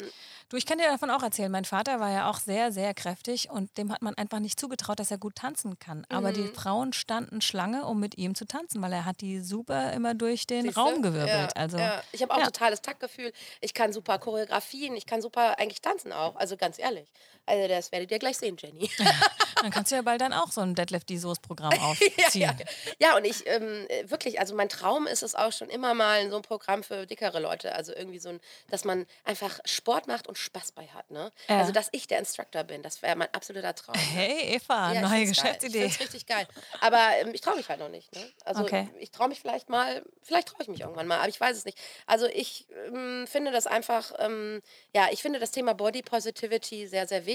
Du, 0.48 0.56
ich 0.56 0.66
kann 0.66 0.78
dir 0.78 0.86
davon 0.86 1.10
auch 1.10 1.22
erzählen. 1.22 1.50
Mein 1.50 1.64
Vater 1.64 2.00
war 2.00 2.10
ja 2.10 2.30
auch 2.30 2.38
sehr, 2.38 2.70
sehr 2.70 2.94
kräftig 2.94 3.50
und 3.50 3.76
dem 3.78 3.90
hat 3.92 4.02
man 4.02 4.14
einfach 4.14 4.38
nicht 4.40 4.60
zugetraut, 4.60 5.00
dass 5.00 5.10
er 5.10 5.18
gut 5.18 5.36
tanzen 5.36 5.78
kann. 5.78 6.06
Aber 6.10 6.32
die 6.32 6.42
Mhm. 6.42 6.54
Frauen 6.54 6.92
standen 6.92 7.40
Schlange, 7.40 7.86
um 7.86 7.98
mit 7.98 8.18
ihm 8.18 8.34
zu 8.34 8.44
tanzen, 8.46 8.82
weil 8.82 8.92
er 8.92 9.04
hat 9.04 9.20
die 9.20 9.40
super 9.40 9.92
immer 9.92 10.14
durch 10.14 10.46
den 10.46 10.62
siehste? 10.62 10.80
Raum 10.80 11.02
gewirbelt. 11.02 11.28
Ja, 11.28 11.48
also 11.54 11.78
ja. 11.78 12.02
Ich 12.12 12.22
habe 12.22 12.32
auch 12.34 12.38
ja. 12.38 12.44
totales 12.44 12.82
Taktgefühl. 12.82 13.32
Ich 13.60 13.74
kann 13.74 13.92
super 13.92 14.18
Choreografien. 14.18 14.94
Ich 14.96 15.06
kann 15.06 15.22
super 15.22 15.58
eigentlich 15.58 15.80
tanzen 15.80 16.12
auch. 16.12 16.36
Also 16.36 16.56
ganz 16.56 16.78
ehrlich. 16.78 17.12
Also 17.46 17.68
das 17.68 17.92
werdet 17.92 18.10
ihr 18.10 18.18
gleich 18.18 18.38
sehen, 18.38 18.56
Jenny. 18.60 18.90
dann 19.62 19.70
kannst 19.70 19.90
du 19.92 19.96
ja 19.96 20.02
bald 20.02 20.20
dann 20.20 20.32
auch 20.32 20.50
so 20.52 20.60
ein 20.60 20.74
Deadlift 20.74 21.08
die 21.08 21.18
Soße 21.18 21.40
Programm 21.40 21.72
aufziehen. 21.80 22.12
ja, 22.34 22.54
ja, 22.98 23.16
und 23.16 23.24
ich 23.24 23.46
ähm, 23.46 23.86
äh, 23.88 24.10
wirklich, 24.10 24.40
also 24.40 24.54
mein 24.54 24.68
Traum 24.68 25.06
ist 25.06 25.22
es 25.22 25.34
auch 25.34 25.52
schon 25.52 25.68
immer 25.70 25.94
mal 25.94 26.28
so 26.30 26.36
ein 26.36 26.42
Programm 26.42 26.82
für 26.82 27.06
dickere 27.06 27.40
Leute. 27.40 27.74
Also 27.74 27.94
irgendwie 27.94 28.18
so 28.18 28.30
ein, 28.30 28.40
dass 28.70 28.84
man 28.84 29.06
einfach 29.24 29.58
Sport 29.64 30.06
macht 30.06 30.26
und 30.26 30.38
Spaß 30.38 30.72
bei 30.72 30.86
hat. 30.88 31.10
Ne? 31.10 31.30
Ja. 31.48 31.58
Also 31.58 31.72
dass 31.72 31.88
ich 31.92 32.06
der 32.06 32.18
Instructor 32.18 32.64
bin, 32.64 32.82
das 32.82 33.02
wäre 33.02 33.16
mein 33.16 33.32
absoluter 33.34 33.74
Traum. 33.74 33.94
Hey 33.96 34.54
Eva, 34.56 34.92
Ja, 34.92 35.00
neue 35.02 35.10
find's 35.24 35.42
geil. 35.42 35.52
Ich 35.52 35.58
Geschäftsidee. 35.60 35.78
finde 35.80 35.94
es 35.94 36.00
richtig 36.00 36.26
geil. 36.26 36.48
Aber 36.80 37.08
ähm, 37.20 37.30
ich 37.34 37.40
traue 37.40 37.56
mich 37.56 37.68
halt 37.68 37.80
noch 37.80 37.88
nicht. 37.90 38.14
Ne? 38.14 38.32
Also 38.44 38.62
Okay. 38.64 38.88
ich 38.98 39.10
traue 39.10 39.28
mich 39.28 39.40
vielleicht 39.40 39.68
mal, 39.68 40.02
vielleicht 40.22 40.48
traue 40.48 40.62
ich 40.62 40.68
mich 40.68 40.80
irgendwann 40.80 41.06
mal, 41.06 41.18
aber 41.18 41.28
ich 41.28 41.38
weiß 41.40 41.56
es 41.56 41.64
nicht. 41.66 41.78
Also 42.06 42.26
ich 42.26 42.66
ähm, 42.86 43.26
finde 43.28 43.50
das 43.52 43.66
einfach, 43.66 44.12
ähm, 44.18 44.62
ja, 44.94 45.08
ich 45.10 45.20
finde 45.22 45.38
das 45.40 45.50
Thema 45.50 45.74
Body 45.74 46.02
Positivity 46.02 46.86
sehr, 46.86 47.06
sehr 47.06 47.26
wichtig, 47.26 47.33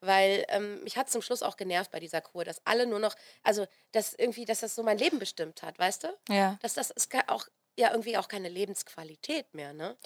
weil 0.00 0.44
ähm, 0.48 0.82
mich 0.82 0.96
hat 0.96 1.10
zum 1.10 1.22
Schluss 1.22 1.42
auch 1.42 1.56
genervt 1.56 1.90
bei 1.90 2.00
dieser 2.00 2.20
Kur, 2.20 2.44
dass 2.44 2.64
alle 2.66 2.86
nur 2.86 2.98
noch, 2.98 3.14
also 3.42 3.66
dass 3.92 4.14
irgendwie, 4.14 4.44
dass 4.44 4.60
das 4.60 4.74
so 4.74 4.82
mein 4.82 4.98
Leben 4.98 5.18
bestimmt 5.18 5.62
hat, 5.62 5.78
weißt 5.78 6.04
du? 6.04 6.08
Ja. 6.28 6.58
Dass 6.62 6.74
das 6.74 6.90
ist 6.90 7.08
auch 7.28 7.46
ja 7.78 7.90
irgendwie 7.90 8.16
auch 8.16 8.28
keine 8.28 8.48
Lebensqualität 8.48 9.54
mehr, 9.54 9.72
ne? 9.72 9.96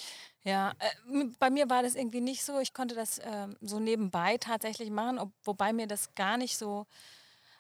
Ja, 0.43 0.75
äh, 0.79 1.25
bei 1.39 1.51
mir 1.51 1.69
war 1.71 1.83
das 1.83 1.95
irgendwie 1.95 2.21
nicht 2.21 2.45
so. 2.45 2.61
Ich 2.61 2.73
konnte 2.73 2.95
das 2.95 3.21
ähm, 3.25 3.57
so 3.61 3.81
nebenbei 3.81 4.37
tatsächlich 4.39 4.91
machen, 4.91 5.19
ob, 5.19 5.33
wobei 5.43 5.73
mir 5.73 5.87
das 5.87 6.15
gar 6.15 6.37
nicht 6.37 6.57
so. 6.57 6.87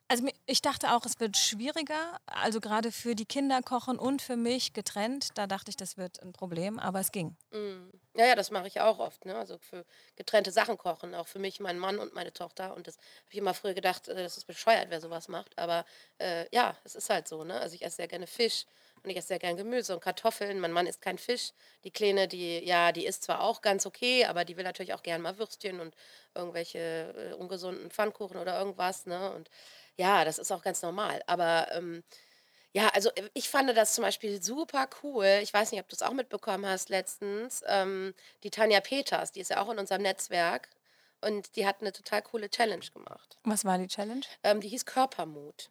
Also 0.08 0.26
ich 0.46 0.60
dachte 0.62 0.92
auch, 0.92 1.06
es 1.06 1.18
wird 1.18 1.36
schwieriger, 1.36 2.18
also 2.26 2.60
gerade 2.60 2.92
für 2.92 3.14
die 3.14 3.24
Kinder 3.26 3.62
kochen 3.62 3.98
und 3.98 4.22
für 4.22 4.36
mich 4.36 4.72
getrennt. 4.72 5.36
Da 5.38 5.46
dachte 5.46 5.70
ich, 5.70 5.76
das 5.76 5.96
wird 5.96 6.22
ein 6.22 6.32
Problem, 6.32 6.78
aber 6.78 7.00
es 7.00 7.10
ging. 7.10 7.36
Mm. 7.52 7.90
Ja, 8.16 8.26
ja, 8.26 8.36
das 8.36 8.52
mache 8.52 8.68
ich 8.68 8.80
auch 8.80 9.00
oft, 9.00 9.24
ne? 9.24 9.34
Also 9.34 9.58
für 9.58 9.84
getrennte 10.14 10.52
Sachen 10.52 10.78
kochen, 10.78 11.14
auch 11.16 11.26
für 11.26 11.40
mich, 11.40 11.58
meinen 11.58 11.80
Mann 11.80 11.98
und 11.98 12.14
meine 12.14 12.32
Tochter. 12.32 12.74
Und 12.76 12.86
das 12.86 12.96
habe 12.96 13.30
ich 13.30 13.38
immer 13.38 13.54
früher 13.54 13.74
gedacht, 13.74 14.06
äh, 14.08 14.14
das 14.22 14.36
ist 14.36 14.44
bescheuert, 14.46 14.86
wer 14.90 15.00
sowas 15.00 15.26
macht. 15.26 15.58
Aber 15.58 15.84
äh, 16.18 16.46
ja, 16.54 16.76
es 16.84 16.94
ist 16.94 17.10
halt 17.10 17.26
so, 17.26 17.42
ne? 17.42 17.58
Also 17.60 17.74
ich 17.74 17.82
esse 17.82 17.96
sehr 17.96 18.08
gerne 18.08 18.28
Fisch 18.28 18.66
und 19.02 19.10
ich 19.10 19.16
esse 19.16 19.28
sehr 19.28 19.38
gerne 19.40 19.56
Gemüse 19.56 19.94
und 19.94 20.00
Kartoffeln. 20.00 20.60
Mein 20.60 20.70
Mann 20.70 20.86
isst 20.86 21.02
kein 21.02 21.18
Fisch. 21.18 21.50
Die 21.82 21.90
Kleine, 21.90 22.28
die, 22.28 22.64
ja, 22.64 22.92
die 22.92 23.06
isst 23.06 23.24
zwar 23.24 23.40
auch 23.40 23.62
ganz 23.62 23.84
okay, 23.84 24.26
aber 24.26 24.44
die 24.44 24.56
will 24.56 24.64
natürlich 24.64 24.94
auch 24.94 25.02
gerne 25.02 25.22
mal 25.22 25.38
Würstchen 25.38 25.80
und 25.80 25.96
irgendwelche 26.36 26.78
äh, 26.78 27.34
ungesunden 27.34 27.90
Pfannkuchen 27.90 28.36
oder 28.36 28.56
irgendwas, 28.58 29.06
ne? 29.06 29.32
Und 29.32 29.50
ja, 29.96 30.24
das 30.24 30.38
ist 30.38 30.50
auch 30.52 30.62
ganz 30.62 30.82
normal. 30.82 31.22
Aber 31.26 31.68
ähm, 31.72 32.02
ja, 32.72 32.88
also 32.88 33.10
äh, 33.14 33.30
ich 33.34 33.48
fand 33.48 33.74
das 33.76 33.94
zum 33.94 34.02
Beispiel 34.02 34.42
super 34.42 34.88
cool. 35.02 35.40
Ich 35.42 35.52
weiß 35.52 35.72
nicht, 35.72 35.80
ob 35.80 35.88
du 35.88 35.94
es 35.94 36.02
auch 36.02 36.12
mitbekommen 36.12 36.66
hast 36.66 36.88
letztens. 36.88 37.62
Ähm, 37.66 38.14
die 38.42 38.50
Tanja 38.50 38.80
Peters, 38.80 39.32
die 39.32 39.40
ist 39.40 39.50
ja 39.50 39.62
auch 39.62 39.70
in 39.70 39.78
unserem 39.78 40.02
Netzwerk 40.02 40.68
und 41.20 41.56
die 41.56 41.66
hat 41.66 41.80
eine 41.80 41.92
total 41.92 42.22
coole 42.22 42.50
Challenge 42.50 42.84
gemacht. 42.92 43.38
Was 43.44 43.64
war 43.64 43.78
die 43.78 43.88
Challenge? 43.88 44.24
Ähm, 44.42 44.60
die 44.60 44.68
hieß 44.68 44.84
Körpermut. 44.86 45.70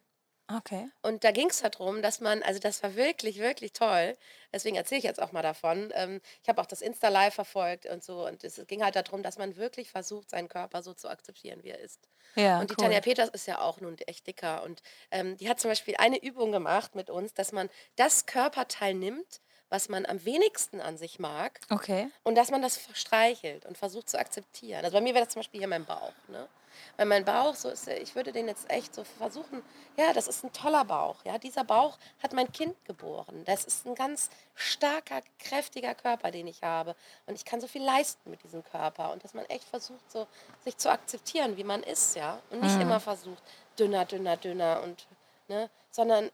Okay. 0.50 0.90
Und 1.02 1.22
da 1.24 1.32
ging 1.32 1.50
es 1.50 1.60
darum, 1.60 2.00
dass 2.00 2.20
man, 2.20 2.42
also 2.42 2.58
das 2.60 2.82
war 2.82 2.96
wirklich, 2.96 3.38
wirklich 3.38 3.72
toll. 3.74 4.16
Deswegen 4.52 4.76
erzähle 4.76 4.98
ich 4.98 5.04
jetzt 5.04 5.20
auch 5.20 5.32
mal 5.32 5.42
davon. 5.42 5.90
Ähm, 5.94 6.20
ich 6.42 6.48
habe 6.48 6.60
auch 6.62 6.66
das 6.66 6.80
Insta-Live 6.80 7.34
verfolgt 7.34 7.84
und 7.86 8.02
so. 8.02 8.26
Und 8.26 8.42
es 8.42 8.60
ging 8.66 8.82
halt 8.82 8.96
darum, 8.96 9.22
dass 9.22 9.36
man 9.36 9.56
wirklich 9.56 9.90
versucht, 9.90 10.30
seinen 10.30 10.48
Körper 10.48 10.82
so 10.82 10.94
zu 10.94 11.08
akzeptieren, 11.08 11.62
wie 11.62 11.70
er 11.70 11.80
ist. 11.80 12.08
Ja, 12.36 12.60
Und 12.60 12.70
die 12.70 12.76
cool. 12.76 12.76
Tanja 12.78 13.00
Peters 13.00 13.28
ist 13.30 13.46
ja 13.46 13.60
auch 13.60 13.80
nun 13.80 13.98
echt 13.98 14.26
dicker. 14.26 14.62
Und 14.62 14.82
ähm, 15.10 15.36
die 15.36 15.48
hat 15.48 15.60
zum 15.60 15.70
Beispiel 15.70 15.96
eine 15.98 16.22
Übung 16.22 16.52
gemacht 16.52 16.94
mit 16.94 17.10
uns, 17.10 17.34
dass 17.34 17.52
man 17.52 17.68
das 17.96 18.26
Körperteil 18.26 18.94
nimmt, 18.94 19.42
was 19.70 19.88
man 19.88 20.06
am 20.06 20.24
wenigsten 20.24 20.80
an 20.80 20.96
sich 20.96 21.18
mag, 21.18 21.58
Okay. 21.70 22.10
und 22.22 22.34
dass 22.36 22.50
man 22.50 22.62
das 22.62 22.80
streichelt 22.92 23.66
und 23.66 23.76
versucht 23.78 24.08
zu 24.08 24.18
akzeptieren. 24.18 24.84
Also 24.84 24.96
bei 24.96 25.00
mir 25.00 25.14
wäre 25.14 25.24
das 25.24 25.32
zum 25.32 25.40
Beispiel 25.40 25.60
hier 25.60 25.68
mein 25.68 25.84
Bauch. 25.84 26.12
Ne? 26.28 26.48
Weil 26.96 27.06
mein 27.06 27.24
Bauch, 27.24 27.54
so 27.54 27.68
ist, 27.70 27.86
der- 27.86 28.02
ich 28.02 28.14
würde 28.16 28.32
den 28.32 28.48
jetzt 28.48 28.68
echt 28.70 28.94
so 28.94 29.04
versuchen, 29.04 29.62
ja, 29.96 30.12
das 30.12 30.26
ist 30.26 30.44
ein 30.44 30.52
toller 30.52 30.84
Bauch. 30.84 31.24
Ja? 31.24 31.38
Dieser 31.38 31.62
Bauch 31.64 31.98
hat 32.22 32.32
mein 32.32 32.50
Kind 32.52 32.76
geboren. 32.84 33.44
Das 33.46 33.64
ist 33.64 33.86
ein 33.86 33.94
ganz 33.94 34.28
starker, 34.54 35.20
kräftiger 35.38 35.94
Körper, 35.94 36.30
den 36.32 36.46
ich 36.48 36.62
habe. 36.62 36.94
Und 37.26 37.34
ich 37.36 37.44
kann 37.44 37.60
so 37.60 37.68
viel 37.68 37.82
leisten 37.84 38.28
mit 38.30 38.42
diesem 38.42 38.64
Körper. 38.64 39.12
Und 39.12 39.22
dass 39.24 39.34
man 39.34 39.44
echt 39.46 39.64
versucht, 39.68 40.10
so, 40.10 40.26
sich 40.64 40.76
zu 40.76 40.90
akzeptieren, 40.90 41.56
wie 41.56 41.64
man 41.64 41.82
ist. 41.84 42.16
ja 42.16 42.40
Und 42.50 42.60
nicht 42.62 42.80
immer 42.80 42.98
versucht, 43.00 43.42
dünner, 43.78 44.04
dünner, 44.04 44.36
dünner. 44.36 44.82
Und, 44.82 45.06
ne? 45.48 45.70
Sondern 45.90 46.28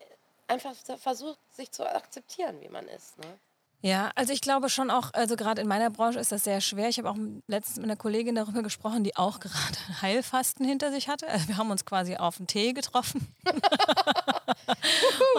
einfach 0.50 0.74
versucht, 0.98 1.38
sich 1.52 1.70
zu 1.70 1.88
akzeptieren, 1.88 2.60
wie 2.60 2.68
man 2.68 2.86
ist. 2.88 3.18
Ne? 3.18 3.38
Ja, 3.82 4.10
also 4.14 4.34
ich 4.34 4.42
glaube 4.42 4.68
schon 4.68 4.90
auch, 4.90 5.14
also 5.14 5.36
gerade 5.36 5.62
in 5.62 5.68
meiner 5.68 5.88
Branche 5.88 6.18
ist 6.18 6.32
das 6.32 6.44
sehr 6.44 6.60
schwer. 6.60 6.90
Ich 6.90 6.98
habe 6.98 7.08
auch 7.08 7.16
letztens 7.46 7.78
mit 7.78 7.84
einer 7.84 7.96
Kollegin 7.96 8.34
darüber 8.34 8.62
gesprochen, 8.62 9.04
die 9.04 9.16
auch 9.16 9.40
gerade 9.40 9.78
Heilfasten 10.02 10.66
hinter 10.66 10.90
sich 10.92 11.08
hatte. 11.08 11.26
Also 11.28 11.48
wir 11.48 11.56
haben 11.56 11.70
uns 11.70 11.86
quasi 11.86 12.16
auf 12.16 12.38
einen 12.38 12.46
Tee 12.46 12.74
getroffen. 12.74 13.34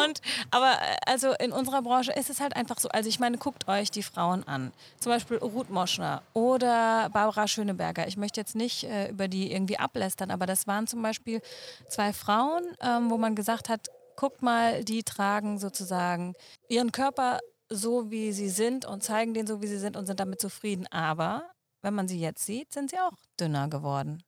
und 0.05 0.21
aber 0.49 0.75
also 1.05 1.33
in 1.33 1.51
unserer 1.51 1.83
Branche 1.83 2.13
ist 2.13 2.31
es 2.31 2.39
halt 2.41 2.55
einfach 2.55 2.79
so. 2.79 2.89
Also 2.89 3.09
ich 3.09 3.19
meine, 3.19 3.37
guckt 3.37 3.67
euch 3.67 3.91
die 3.91 4.01
Frauen 4.01 4.43
an. 4.47 4.71
Zum 4.99 5.11
Beispiel 5.11 5.37
Ruth 5.37 5.69
Moschner 5.69 6.23
oder 6.33 7.09
Barbara 7.13 7.47
Schöneberger. 7.47 8.07
Ich 8.07 8.17
möchte 8.17 8.39
jetzt 8.39 8.55
nicht 8.55 8.85
äh, 8.85 9.09
über 9.09 9.27
die 9.27 9.51
irgendwie 9.51 9.77
ablästern, 9.77 10.31
aber 10.31 10.47
das 10.47 10.65
waren 10.65 10.87
zum 10.87 11.03
Beispiel 11.03 11.41
zwei 11.89 12.11
Frauen, 12.11 12.63
ähm, 12.81 13.11
wo 13.11 13.19
man 13.19 13.35
gesagt 13.35 13.69
hat, 13.69 13.89
guckt 14.15 14.41
mal, 14.41 14.83
die 14.83 15.03
tragen 15.03 15.59
sozusagen 15.59 16.33
ihren 16.69 16.91
Körper 16.91 17.39
so, 17.69 18.11
wie 18.11 18.31
sie 18.33 18.49
sind 18.49 18.85
und 18.85 19.03
zeigen 19.03 19.33
den 19.33 19.47
so, 19.47 19.61
wie 19.61 19.67
sie 19.67 19.77
sind 19.77 19.95
und 19.95 20.05
sind 20.05 20.19
damit 20.19 20.41
zufrieden. 20.41 20.87
Aber 20.87 21.49
wenn 21.81 21.93
man 21.93 22.07
sie 22.07 22.19
jetzt 22.19 22.45
sieht, 22.45 22.73
sind 22.73 22.89
sie 22.89 22.99
auch 22.99 23.13
dünner 23.39 23.69
geworden. 23.69 24.23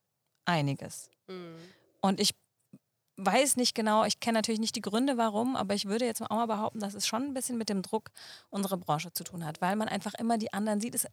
Einiges. 0.46 1.10
Mhm. 1.28 1.56
Und 2.02 2.20
ich 2.20 2.32
weiß 3.18 3.58
nicht 3.58 3.76
genau, 3.76 4.06
ich 4.06 4.20
kenne 4.20 4.40
natürlich 4.40 4.60
nicht 4.60 4.76
die 4.76 4.82
Gründe, 4.82 5.18
warum, 5.18 5.56
aber 5.56 5.74
ich 5.74 5.86
würde 5.86 6.06
jetzt 6.06 6.22
auch 6.22 6.30
mal 6.30 6.48
behaupten, 6.48 6.80
dass 6.80 6.96
es 6.96 7.06
schon 7.06 7.24
ein 7.24 7.34
bisschen 7.34 7.58
mit 7.58 7.70
dem 7.70 7.82
Druck 7.82 8.10
unserer 8.50 8.78
Branche 8.78 9.14
zu 9.14 9.24
tun 9.24 9.46
hat, 9.46 9.62
weil 9.62 9.76
man 9.76 9.88
einfach 9.88 10.14
immer 10.16 10.38
die 10.38 10.52
anderen 10.52 10.82
sieht. 10.82 10.96
Es, 10.96 11.08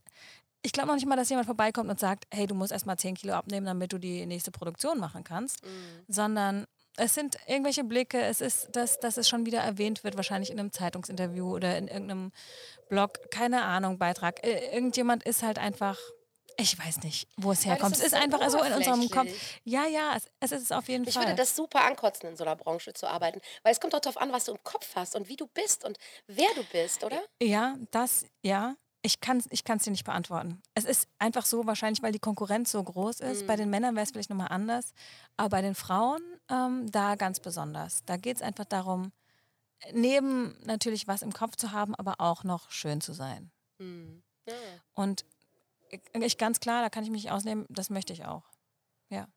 ich 0.63 0.73
glaube 0.73 0.89
noch 0.89 0.95
nicht 0.95 1.07
mal, 1.07 1.17
dass 1.17 1.29
jemand 1.29 1.47
vorbeikommt 1.47 1.91
und 1.91 2.01
sagt, 2.01 2.25
hey, 2.31 2.47
du 2.47 2.55
musst 2.55 2.73
erst 2.73 2.87
mal 2.87 2.97
10 2.97 3.17
Kilo 3.17 3.35
abnehmen, 3.35 3.67
damit 3.67 3.93
du 3.93 3.99
die 3.99 4.25
nächste 4.27 4.51
Produktion 4.51 4.99
machen 4.99 5.25
kannst, 5.25 5.63
mhm. 5.65 6.05
sondern 6.09 6.67
es 6.97 7.15
sind 7.15 7.37
irgendwelche 7.47 7.85
Blicke, 7.85 8.21
es 8.21 8.41
ist, 8.41 8.69
dass, 8.77 8.99
dass 8.99 9.17
es 9.17 9.29
schon 9.29 9.47
wieder 9.47 9.61
erwähnt 9.61 10.05
wird, 10.05 10.17
wahrscheinlich 10.17 10.51
in 10.51 10.59
einem 10.59 10.73
Zeitungsinterview 10.73 11.55
oder 11.55 11.77
in 11.79 11.89
irgendeinem 11.89 12.33
Blog, 12.89 13.31
keine 13.31 13.63
Ahnung, 13.63 13.99
Beitrag. 13.99 14.45
Irgendjemand 14.45 15.23
ist 15.25 15.43
halt 15.43 15.59
einfach, 15.59 15.99
ich 16.57 16.79
weiß 16.79 17.03
nicht, 17.05 17.29
wo 17.37 17.53
es 17.53 17.65
herkommt. 17.65 17.97
Es 17.97 18.03
ist, 18.03 18.15
einfach 18.15 18.49
so 18.51 18.63
in 18.63 18.73
unserem 18.73 19.09
Kopf. 19.09 19.31
Ja, 19.65 19.87
ja, 19.87 20.15
es, 20.17 20.27
es 20.41 20.53
ist 20.53 20.73
auf 20.73 20.89
jeden 20.89 21.07
ich 21.07 21.15
Fall. 21.15 21.23
Ich 21.23 21.29
würde 21.29 21.37
das 21.37 21.57
super 21.57 21.85
ankotzen, 21.85 22.29
in 22.29 22.37
so 22.37 22.45
einer 22.45 22.57
Branche 22.57 22.93
zu 22.93 23.07
arbeiten, 23.07 23.41
weil 23.63 23.73
es 23.73 23.81
kommt 23.81 23.95
doch 23.95 24.01
darauf 24.01 24.21
an, 24.21 24.33
was 24.33 24.45
du 24.45 24.53
im 24.53 24.63
Kopf 24.63 24.95
hast 24.95 25.17
und 25.17 25.29
wie 25.29 25.37
du 25.37 25.47
bist 25.47 25.85
und 25.85 25.99
wer 26.27 26.49
du 26.55 26.65
bist, 26.65 27.05
oder? 27.05 27.23
Ja, 27.41 27.77
das, 27.91 28.27
ja. 28.43 28.75
Ich 29.03 29.21
kann 29.21 29.39
es 29.39 29.47
ich 29.51 29.65
kann's 29.65 29.85
dir 29.85 29.91
nicht 29.91 30.05
beantworten. 30.05 30.61
Es 30.75 30.85
ist 30.85 31.09
einfach 31.19 31.47
so, 31.47 31.67
wahrscheinlich, 31.67 32.03
weil 32.03 32.13
die 32.13 32.19
Konkurrenz 32.19 32.71
so 32.71 32.83
groß 32.83 33.21
ist. 33.21 33.43
Mhm. 33.43 33.47
Bei 33.47 33.57
den 33.57 33.71
Männern 33.71 33.95
wäre 33.95 34.05
es 34.05 34.11
vielleicht 34.11 34.31
nochmal 34.31 34.49
anders. 34.51 34.93
Aber 35.37 35.51
bei 35.51 35.63
den 35.63 35.75
Frauen, 35.75 36.23
ähm, 36.51 36.91
da 36.91 37.15
ganz 37.15 37.41
besonders. 37.41 38.05
Da 38.05 38.17
geht 38.17 38.37
es 38.37 38.43
einfach 38.43 38.67
darum, 38.67 39.13
neben 39.93 40.57
natürlich 40.65 41.09
was 41.09 41.23
im 41.23 41.33
Kopf 41.33 41.57
zu 41.57 41.73
haben, 41.73 41.95
aber 41.95 42.17
auch 42.19 42.45
noch 42.45 42.71
schön 42.71 43.01
zu 43.01 43.13
sein. 43.13 43.51
Mhm. 43.79 44.23
Ja. 44.47 44.55
Und 44.95 45.25
ich 46.13 46.39
ganz 46.39 46.61
klar, 46.61 46.83
da 46.83 46.91
kann 46.91 47.05
ich 47.05 47.11
mich 47.11 47.31
ausnehmen, 47.31 47.67
das 47.69 47.91
möchte 47.91 48.13
ich 48.13 48.27
auch. 48.27 48.45
Ja. 49.09 49.29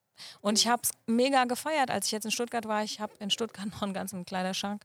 Und 0.42 0.60
ich 0.60 0.66
mhm. 0.66 0.72
habe 0.72 0.82
es 0.84 0.92
mega 1.08 1.46
gefeiert, 1.46 1.90
als 1.90 2.08
ich 2.08 2.12
jetzt 2.12 2.26
in 2.26 2.32
Stuttgart 2.32 2.68
war. 2.68 2.84
Ich 2.84 3.00
habe 3.00 3.14
in 3.20 3.30
Stuttgart 3.30 3.66
noch 3.72 3.82
einen 3.82 3.94
ganzen 3.94 4.26
Kleiderschrank 4.26 4.84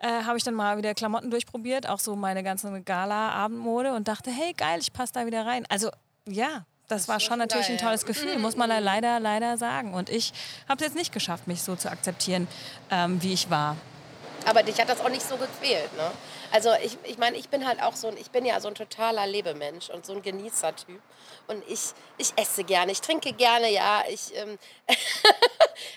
äh, 0.00 0.24
habe 0.24 0.36
ich 0.36 0.44
dann 0.44 0.54
mal 0.54 0.78
wieder 0.78 0.94
Klamotten 0.94 1.30
durchprobiert, 1.30 1.88
auch 1.88 1.98
so 1.98 2.16
meine 2.16 2.42
ganze 2.42 2.80
Gala-Abendmode 2.82 3.92
und 3.92 4.08
dachte, 4.08 4.30
hey 4.30 4.52
geil, 4.52 4.78
ich 4.80 4.92
passe 4.92 5.12
da 5.12 5.26
wieder 5.26 5.44
rein. 5.44 5.64
Also 5.68 5.90
ja, 6.26 6.64
das, 6.88 7.02
das 7.02 7.08
war 7.08 7.20
schon 7.20 7.38
natürlich 7.38 7.66
geil, 7.66 7.76
ein 7.76 7.82
tolles 7.82 8.06
Gefühl, 8.06 8.38
muss 8.38 8.56
man 8.56 8.70
da 8.70 8.78
leider, 8.78 9.20
leider 9.20 9.58
sagen. 9.58 9.94
Und 9.94 10.08
ich 10.08 10.32
habe 10.68 10.80
es 10.80 10.86
jetzt 10.88 10.96
nicht 10.96 11.12
geschafft, 11.12 11.46
mich 11.46 11.62
so 11.62 11.76
zu 11.76 11.90
akzeptieren, 11.90 12.48
ähm, 12.90 13.22
wie 13.22 13.32
ich 13.32 13.50
war. 13.50 13.76
Aber 14.46 14.62
dich 14.62 14.80
hat 14.80 14.88
das 14.88 15.00
auch 15.00 15.10
nicht 15.10 15.22
so 15.22 15.36
gequält, 15.36 15.94
ne? 15.96 16.10
Also 16.50 16.72
ich, 16.82 16.96
ich 17.04 17.18
meine, 17.18 17.36
ich 17.36 17.48
bin 17.48 17.66
halt 17.66 17.82
auch 17.82 17.94
so 17.94 18.08
ein, 18.08 18.16
ich 18.16 18.30
bin 18.30 18.44
ja 18.44 18.60
so 18.60 18.68
ein 18.68 18.74
totaler 18.74 19.26
Lebemensch 19.26 19.90
und 19.90 20.06
so 20.06 20.12
ein 20.12 20.22
Genießertyp. 20.22 21.00
Und 21.46 21.62
ich, 21.68 21.92
ich 22.18 22.32
esse 22.36 22.64
gerne, 22.64 22.92
ich 22.92 23.00
trinke 23.00 23.32
gerne, 23.32 23.70
ja. 23.70 24.04
Ich, 24.08 24.36
ähm, 24.36 24.58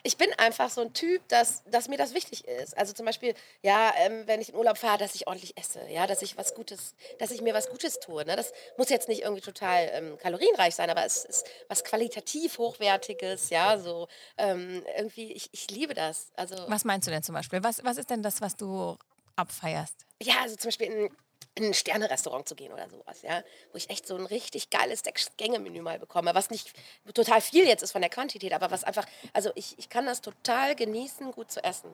ich 0.04 0.18
bin 0.18 0.34
einfach 0.38 0.70
so 0.70 0.82
ein 0.82 0.94
Typ, 0.94 1.28
dass, 1.28 1.64
dass 1.66 1.88
mir 1.88 1.98
das 1.98 2.14
wichtig 2.14 2.46
ist. 2.46 2.78
Also 2.78 2.94
zum 2.94 3.06
Beispiel, 3.06 3.34
ja, 3.62 3.94
ähm, 3.98 4.24
wenn 4.28 4.42
ich 4.42 4.50
in 4.50 4.56
Urlaub 4.56 4.78
fahre, 4.78 4.98
dass 4.98 5.16
ich 5.16 5.28
ordentlich 5.28 5.58
esse, 5.58 5.82
ja, 5.90 6.08
dass 6.08 6.22
ich 6.22 6.38
was 6.38 6.56
Gutes, 6.56 6.96
dass 7.20 7.32
ich 7.32 7.42
mir 7.42 7.54
was 7.54 7.70
Gutes 7.70 8.00
tue. 8.00 8.26
Ne? 8.26 8.36
Das 8.36 8.54
muss 8.78 8.90
jetzt 8.90 9.10
nicht 9.10 9.22
irgendwie 9.22 9.42
total 9.42 9.90
ähm, 9.94 10.18
kalorienreich 10.18 10.76
sein, 10.76 10.90
aber 10.90 11.06
es 11.06 11.26
ist 11.26 11.46
was 11.68 11.84
qualitativ 11.84 12.58
Hochwertiges, 12.58 13.50
ja, 13.50 13.78
so 13.78 14.08
ähm, 14.38 14.84
irgendwie, 14.98 15.32
ich, 15.34 15.50
ich 15.52 15.70
liebe 15.70 15.94
das. 15.94 16.32
Also, 16.36 16.56
was 16.68 16.86
meinst 16.86 17.08
du 17.08 17.12
denn 17.12 17.24
zum 17.24 17.36
Beispiel? 17.36 17.64
Was, 17.64 17.84
was 17.84 17.98
ist 17.98 18.10
denn 18.10 18.24
das, 18.24 18.42
was 18.42 18.56
du 18.56 18.98
abfeierst? 19.36 20.06
Ja, 20.22 20.36
also 20.42 20.56
zum 20.56 20.70
Beispiel 20.70 20.88
in, 20.88 21.10
in 21.56 21.66
ein 21.66 21.74
Sterne-Restaurant 21.74 22.48
zu 22.48 22.56
gehen 22.56 22.72
oder 22.72 22.90
sowas, 22.90 23.22
ja, 23.24 23.44
wo 23.72 23.78
ich 23.78 23.90
echt 23.90 24.08
so 24.08 24.16
ein 24.16 24.26
richtig 24.26 24.70
geiles 24.70 25.02
Sechs-Gänge-Menü 25.02 25.82
mal 25.82 26.00
bekomme, 26.00 26.34
was 26.34 26.50
nicht 26.50 26.74
total 27.14 27.42
viel 27.42 27.68
jetzt 27.68 27.84
ist 27.84 27.92
von 27.92 28.02
der 28.02 28.10
Quantität, 28.10 28.54
aber 28.54 28.72
was 28.72 28.84
einfach, 28.84 29.06
also 29.34 29.52
ich, 29.56 29.78
ich 29.78 29.90
kann 29.90 30.06
das 30.06 30.22
total 30.22 30.76
genießen, 30.76 31.32
gut 31.32 31.52
zu 31.52 31.64
essen. 31.64 31.92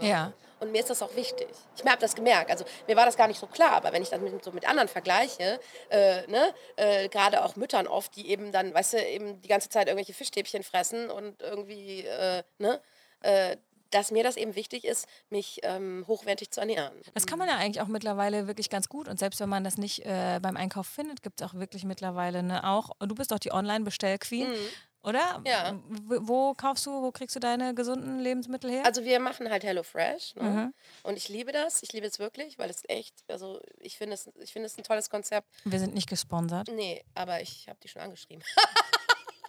Ja. 0.00 0.06
ja. 0.06 0.32
Und 0.60 0.72
mir 0.72 0.80
ist 0.80 0.90
das 0.90 1.00
auch 1.02 1.16
wichtig. 1.16 1.48
Ich 1.74 1.84
habe 1.84 2.00
das 2.00 2.14
gemerkt. 2.14 2.50
Also 2.50 2.66
mir 2.86 2.94
war 2.94 3.06
das 3.06 3.16
gar 3.16 3.26
nicht 3.28 3.40
so 3.40 3.46
klar, 3.46 3.72
aber 3.72 3.92
wenn 3.92 4.02
ich 4.02 4.10
das 4.10 4.20
mit, 4.20 4.44
so 4.44 4.52
mit 4.52 4.68
anderen 4.68 4.88
vergleiche, 4.88 5.58
äh, 5.88 6.26
ne, 6.26 6.54
äh, 6.76 7.08
gerade 7.08 7.44
auch 7.44 7.56
Müttern 7.56 7.86
oft, 7.86 8.14
die 8.14 8.28
eben 8.30 8.52
dann, 8.52 8.74
weißt 8.74 8.92
du, 8.92 9.06
eben 9.06 9.40
die 9.40 9.48
ganze 9.48 9.70
Zeit 9.70 9.88
irgendwelche 9.88 10.12
Fischstäbchen 10.12 10.62
fressen 10.62 11.10
und 11.10 11.40
irgendwie, 11.40 12.04
äh, 12.04 12.42
ne, 12.58 12.80
äh, 13.22 13.56
dass 13.90 14.10
mir 14.10 14.22
das 14.22 14.36
eben 14.36 14.54
wichtig 14.54 14.84
ist, 14.84 15.06
mich 15.28 15.60
ähm, 15.62 16.04
hochwertig 16.06 16.50
zu 16.50 16.60
ernähren. 16.60 16.92
Das 17.14 17.26
kann 17.26 17.38
man 17.38 17.48
ja 17.48 17.56
eigentlich 17.56 17.80
auch 17.80 17.88
mittlerweile 17.88 18.46
wirklich 18.46 18.70
ganz 18.70 18.88
gut. 18.88 19.08
Und 19.08 19.18
selbst 19.18 19.40
wenn 19.40 19.48
man 19.48 19.64
das 19.64 19.76
nicht 19.76 20.04
äh, 20.06 20.38
beim 20.40 20.56
Einkauf 20.56 20.86
findet, 20.86 21.22
gibt 21.22 21.40
es 21.40 21.46
auch 21.48 21.54
wirklich 21.54 21.84
mittlerweile 21.84 22.42
ne, 22.42 22.64
auch. 22.64 22.90
Du 23.00 23.14
bist 23.14 23.32
doch 23.32 23.38
die 23.38 23.52
Online-Bestell-Queen. 23.52 24.48
Mhm. 24.48 24.56
Oder? 25.02 25.42
Ja. 25.46 25.80
Wo, 25.88 26.52
kaufst 26.52 26.84
du, 26.84 26.90
wo 26.90 27.10
kriegst 27.10 27.34
du 27.34 27.40
deine 27.40 27.74
gesunden 27.74 28.18
Lebensmittel 28.18 28.70
her? 28.70 28.84
Also 28.84 29.02
wir 29.02 29.18
machen 29.18 29.48
halt 29.48 29.64
Hello 29.64 29.82
Fresh. 29.82 30.34
Ne? 30.34 30.42
Mhm. 30.42 30.74
Und 31.04 31.16
ich 31.16 31.28
liebe 31.30 31.52
das. 31.52 31.82
Ich 31.82 31.92
liebe 31.94 32.06
es 32.06 32.18
wirklich, 32.18 32.58
weil 32.58 32.68
es 32.68 32.82
echt, 32.86 33.14
also 33.28 33.60
ich 33.78 33.96
finde 33.96 34.14
es, 34.14 34.30
ich 34.38 34.52
finde 34.52 34.66
es 34.66 34.76
ein 34.76 34.84
tolles 34.84 35.08
Konzept. 35.08 35.48
Wir 35.64 35.78
sind 35.78 35.94
nicht 35.94 36.08
gesponsert. 36.08 36.68
Nee, 36.70 37.02
aber 37.14 37.40
ich 37.40 37.66
habe 37.68 37.78
die 37.82 37.88
schon 37.88 38.02
angeschrieben. 38.02 38.44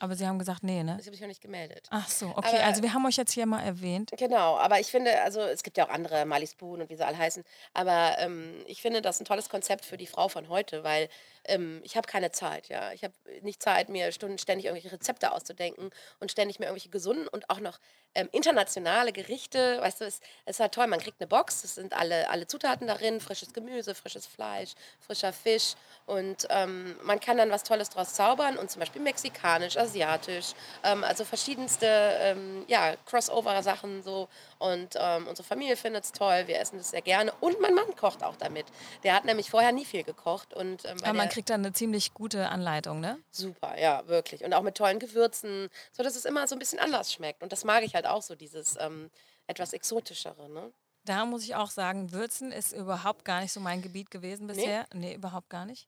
Aber 0.02 0.16
Sie 0.16 0.26
haben 0.26 0.40
gesagt, 0.40 0.64
nee, 0.64 0.82
ne? 0.82 0.98
Ich 1.00 1.06
habe 1.06 1.12
mich 1.12 1.22
noch 1.22 1.28
nicht 1.28 1.42
gemeldet. 1.42 1.88
Ach 1.92 2.10
so, 2.10 2.30
okay. 2.36 2.58
Aber, 2.58 2.64
also 2.66 2.82
wir 2.82 2.92
haben 2.92 3.06
euch 3.06 3.18
jetzt 3.18 3.34
hier 3.34 3.46
mal 3.46 3.62
erwähnt. 3.62 4.12
Genau, 4.18 4.58
aber 4.58 4.80
ich 4.80 4.88
finde, 4.88 5.22
also 5.22 5.42
es 5.42 5.62
gibt 5.62 5.78
ja 5.78 5.86
auch 5.86 5.92
andere, 5.92 6.26
Mali 6.26 6.48
Spoon 6.48 6.82
und 6.82 6.90
wie 6.90 6.96
sie 6.96 7.06
alle 7.06 7.20
heißen. 7.20 7.44
Aber 7.76 8.16
ähm, 8.18 8.64
ich 8.66 8.82
finde 8.82 9.04
das 9.04 9.20
ein 9.22 9.26
tolles 9.26 9.48
Konzept 9.48 9.86
für 9.86 9.98
die 9.98 10.08
Frau 10.08 10.28
von 10.28 10.50
heute, 10.50 10.84
weil 10.84 11.08
ähm, 11.46 11.82
ich 11.84 11.96
habe 11.96 12.08
keine 12.08 12.32
Zeit, 12.32 12.70
ja. 12.70 12.92
Ich 12.94 13.04
habe 13.04 13.14
nicht 13.42 13.62
Zeit, 13.62 13.90
mir 13.90 14.12
Stunden 14.12 14.38
ständig 14.38 14.66
irgendwelche 14.66 14.92
Rezepte 14.92 15.32
auszudenken 15.32 15.90
und 16.20 16.32
ständig 16.32 16.60
mir 16.60 16.66
irgendwelche 16.66 16.90
gesunden 16.90 17.28
und 17.28 17.50
auch 17.50 17.60
noch 17.60 17.80
ähm, 18.14 18.30
internationale 18.32 19.12
Gerichte. 19.12 19.80
Weißt 19.82 20.02
du, 20.02 20.06
es 20.06 20.20
ist 20.46 20.60
halt 20.60 20.74
toll. 20.74 20.88
Man 20.88 21.00
kriegt 21.00 21.22
eine 21.22 21.28
Box, 21.28 21.64
es 21.64 21.76
sind 21.76 21.94
alle, 21.94 22.30
alle 22.30 22.48
Zutaten 22.48 22.88
darin, 22.88 23.22
frisches 23.22 23.54
Gemüse, 23.54 23.96
frisches 23.96 24.26
Fleisch, 24.26 24.72
frischer 25.00 25.34
Fisch 25.34 25.76
und 26.06 26.48
ähm, 26.50 26.96
man 27.04 27.20
kann 27.20 27.38
dann 27.38 27.52
was 27.52 27.64
Tolles 27.64 27.90
draus 27.90 28.14
zaubern 28.14 28.58
und 28.58 28.70
zum 28.70 28.80
Beispiel 28.80 29.02
mexikanisch, 29.02 29.78
asiatisch, 29.78 30.54
ähm, 30.84 31.04
also 31.04 31.24
verschiedenste 31.24 31.86
ähm, 31.86 32.66
ja, 32.68 32.96
Crossover-Sachen 33.06 34.04
so 34.04 34.28
und 34.58 34.96
ähm, 34.96 35.28
unsere 35.28 35.48
Familie 35.48 35.76
findet 35.78 36.04
es 36.04 36.12
toll, 36.12 36.44
wir 36.48 36.60
essen 36.60 36.78
das 36.78 36.92
sehr 36.92 37.02
gerne. 37.02 37.32
Und 37.40 37.60
mein 37.62 37.74
Mann 37.74 37.96
kocht 37.96 38.24
auch 38.24 38.36
damit. 38.36 38.66
Der 39.04 39.16
hat 39.16 39.26
nämlich 39.26 39.50
vorher 39.50 39.72
nie 39.72 39.86
viel 39.86 40.04
gekocht. 40.04 40.54
Und, 40.54 40.86
ähm, 40.86 40.98
man 41.16 41.30
kriegt 41.32 41.50
dann 41.50 41.62
eine 41.62 41.74
ziemlich 41.74 42.14
gute 42.14 42.50
Anleitung, 42.50 43.00
ne? 43.00 43.18
Super, 43.32 43.80
ja, 43.80 44.06
wirklich. 44.08 44.44
Und 44.44 44.54
auch 44.54 44.62
mit 44.62 44.76
tollen 44.76 45.00
Gewürzen, 45.00 45.70
sodass 45.92 46.16
es 46.16 46.26
immer 46.26 46.48
so 46.48 46.56
ein 46.56 46.60
bisschen 46.60 46.80
anders 46.80 47.12
schmeckt. 47.12 47.42
Und 47.42 47.52
das 47.52 47.64
mag 47.64 47.84
ich 47.84 47.96
halt 47.96 48.06
auch 48.06 48.22
so, 48.22 48.36
dieses 48.36 48.78
ähm, 48.80 49.10
etwas 49.48 49.74
exotischere, 49.74 50.50
ne? 50.50 50.72
Da 51.06 51.26
muss 51.26 51.44
ich 51.44 51.56
auch 51.56 51.72
sagen, 51.72 52.12
Würzen 52.12 52.52
ist 52.52 52.74
überhaupt 52.74 53.26
gar 53.26 53.42
nicht 53.42 53.52
so 53.52 53.60
mein 53.60 53.82
Gebiet 53.82 54.12
gewesen 54.12 54.46
bisher. 54.46 54.86
Nee, 54.94 55.08
nee 55.08 55.16
überhaupt 55.16 55.50
gar 55.50 55.66
nicht. 55.66 55.88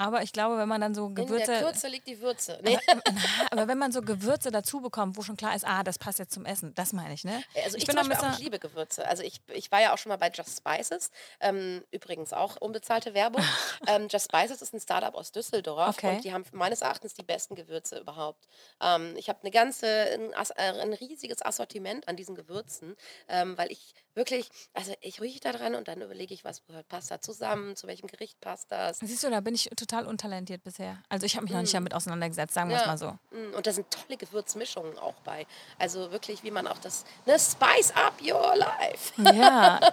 Aber 0.00 0.22
ich 0.22 0.32
glaube, 0.32 0.56
wenn 0.56 0.68
man 0.68 0.80
dann 0.80 0.94
so 0.94 1.10
Gewürze. 1.10 1.52
In 1.52 1.60
der 1.60 1.62
Kürze 1.62 1.88
liegt 1.88 2.06
die 2.06 2.22
Würze. 2.22 2.58
Nee. 2.62 2.78
Aber, 2.88 3.02
aber, 3.50 3.68
wenn 3.68 3.76
man 3.76 3.92
so 3.92 4.00
Gewürze 4.00 4.50
dazu 4.50 4.80
bekommt, 4.80 5.18
wo 5.18 5.22
schon 5.22 5.36
klar 5.36 5.54
ist, 5.54 5.66
ah, 5.66 5.82
das 5.82 5.98
passt 5.98 6.18
jetzt 6.18 6.32
zum 6.32 6.46
Essen, 6.46 6.74
das 6.74 6.94
meine 6.94 7.12
ich, 7.12 7.24
ne? 7.24 7.42
Also 7.64 7.76
ich, 7.76 7.82
ich 7.82 7.86
bin 7.86 7.98
auch, 7.98 8.32
ich 8.32 8.38
liebe 8.38 8.58
Gewürze. 8.58 9.06
Also 9.06 9.22
ich, 9.22 9.40
ich 9.52 9.70
war 9.70 9.82
ja 9.82 9.92
auch 9.92 9.98
schon 9.98 10.08
mal 10.08 10.16
bei 10.16 10.30
Just 10.30 10.56
Spices. 10.56 11.10
Ähm, 11.40 11.84
übrigens 11.90 12.32
auch 12.32 12.56
unbezahlte 12.56 13.12
Werbung. 13.12 13.44
ähm, 13.88 14.08
Just 14.10 14.32
Spices 14.32 14.62
ist 14.62 14.72
ein 14.72 14.80
Startup 14.80 15.14
aus 15.14 15.32
Düsseldorf 15.32 15.98
okay. 15.98 16.16
und 16.16 16.24
die 16.24 16.32
haben 16.32 16.44
meines 16.52 16.80
Erachtens 16.80 17.12
die 17.12 17.22
besten 17.22 17.54
Gewürze 17.54 17.98
überhaupt. 17.98 18.46
Ähm, 18.80 19.14
ich 19.16 19.28
habe 19.28 19.40
eine 19.42 19.50
ganze, 19.50 19.86
ein, 19.86 20.32
äh, 20.32 20.80
ein, 20.80 20.94
riesiges 20.94 21.44
Assortiment 21.44 22.08
an 22.08 22.16
diesen 22.16 22.34
Gewürzen, 22.34 22.96
ähm, 23.28 23.58
weil 23.58 23.70
ich 23.70 23.94
wirklich, 24.14 24.48
also 24.74 24.92
ich 25.00 25.20
rieche 25.20 25.40
da 25.40 25.52
dran 25.52 25.74
und 25.74 25.88
dann 25.88 26.00
überlege 26.00 26.34
ich, 26.34 26.44
was 26.44 26.62
passt 26.88 27.10
da 27.10 27.20
zusammen, 27.20 27.76
zu 27.76 27.86
welchem 27.86 28.06
Gericht 28.06 28.40
passt 28.40 28.70
das. 28.72 28.98
Siehst 28.98 29.22
du, 29.24 29.30
da 29.30 29.40
bin 29.40 29.54
ich 29.54 29.70
total 29.76 30.06
untalentiert 30.06 30.62
bisher. 30.64 31.02
Also 31.08 31.26
ich 31.26 31.36
habe 31.36 31.44
mich 31.44 31.52
noch 31.52 31.60
nicht 31.60 31.74
damit 31.74 31.94
auseinandergesetzt, 31.94 32.54
sagen 32.54 32.70
wir 32.70 32.76
es 32.78 32.86
mal 32.86 32.98
so. 32.98 33.18
Mm, 33.30 33.54
Und 33.54 33.66
da 33.66 33.72
sind 33.72 33.86
tolle 33.90 34.16
Gewürzmischungen 34.16 34.98
auch 34.98 35.14
bei. 35.24 35.46
Also 35.78 36.10
wirklich, 36.12 36.42
wie 36.42 36.50
man 36.50 36.66
auch 36.66 36.78
das, 36.78 37.04
ne, 37.26 37.38
spice 37.38 37.92
up 37.94 38.14
your 38.22 38.56
life. 38.56 39.12
Ja. 39.22 39.80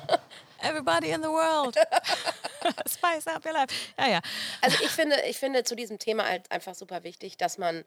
Everybody 0.59 1.11
in 1.11 1.21
the 1.21 1.29
world. 1.29 1.75
Spice 2.87 3.27
up 3.27 3.45
your 3.45 3.53
life. 3.53 3.67
Ja, 3.97 4.07
ja. 4.07 4.21
Also 4.61 4.77
ich 4.83 4.89
finde, 4.89 5.21
ich 5.27 5.37
finde 5.37 5.63
zu 5.63 5.75
diesem 5.75 5.99
Thema 5.99 6.25
halt 6.25 6.51
einfach 6.51 6.73
super 6.73 7.03
wichtig, 7.03 7.37
dass 7.37 7.57
man, 7.59 7.85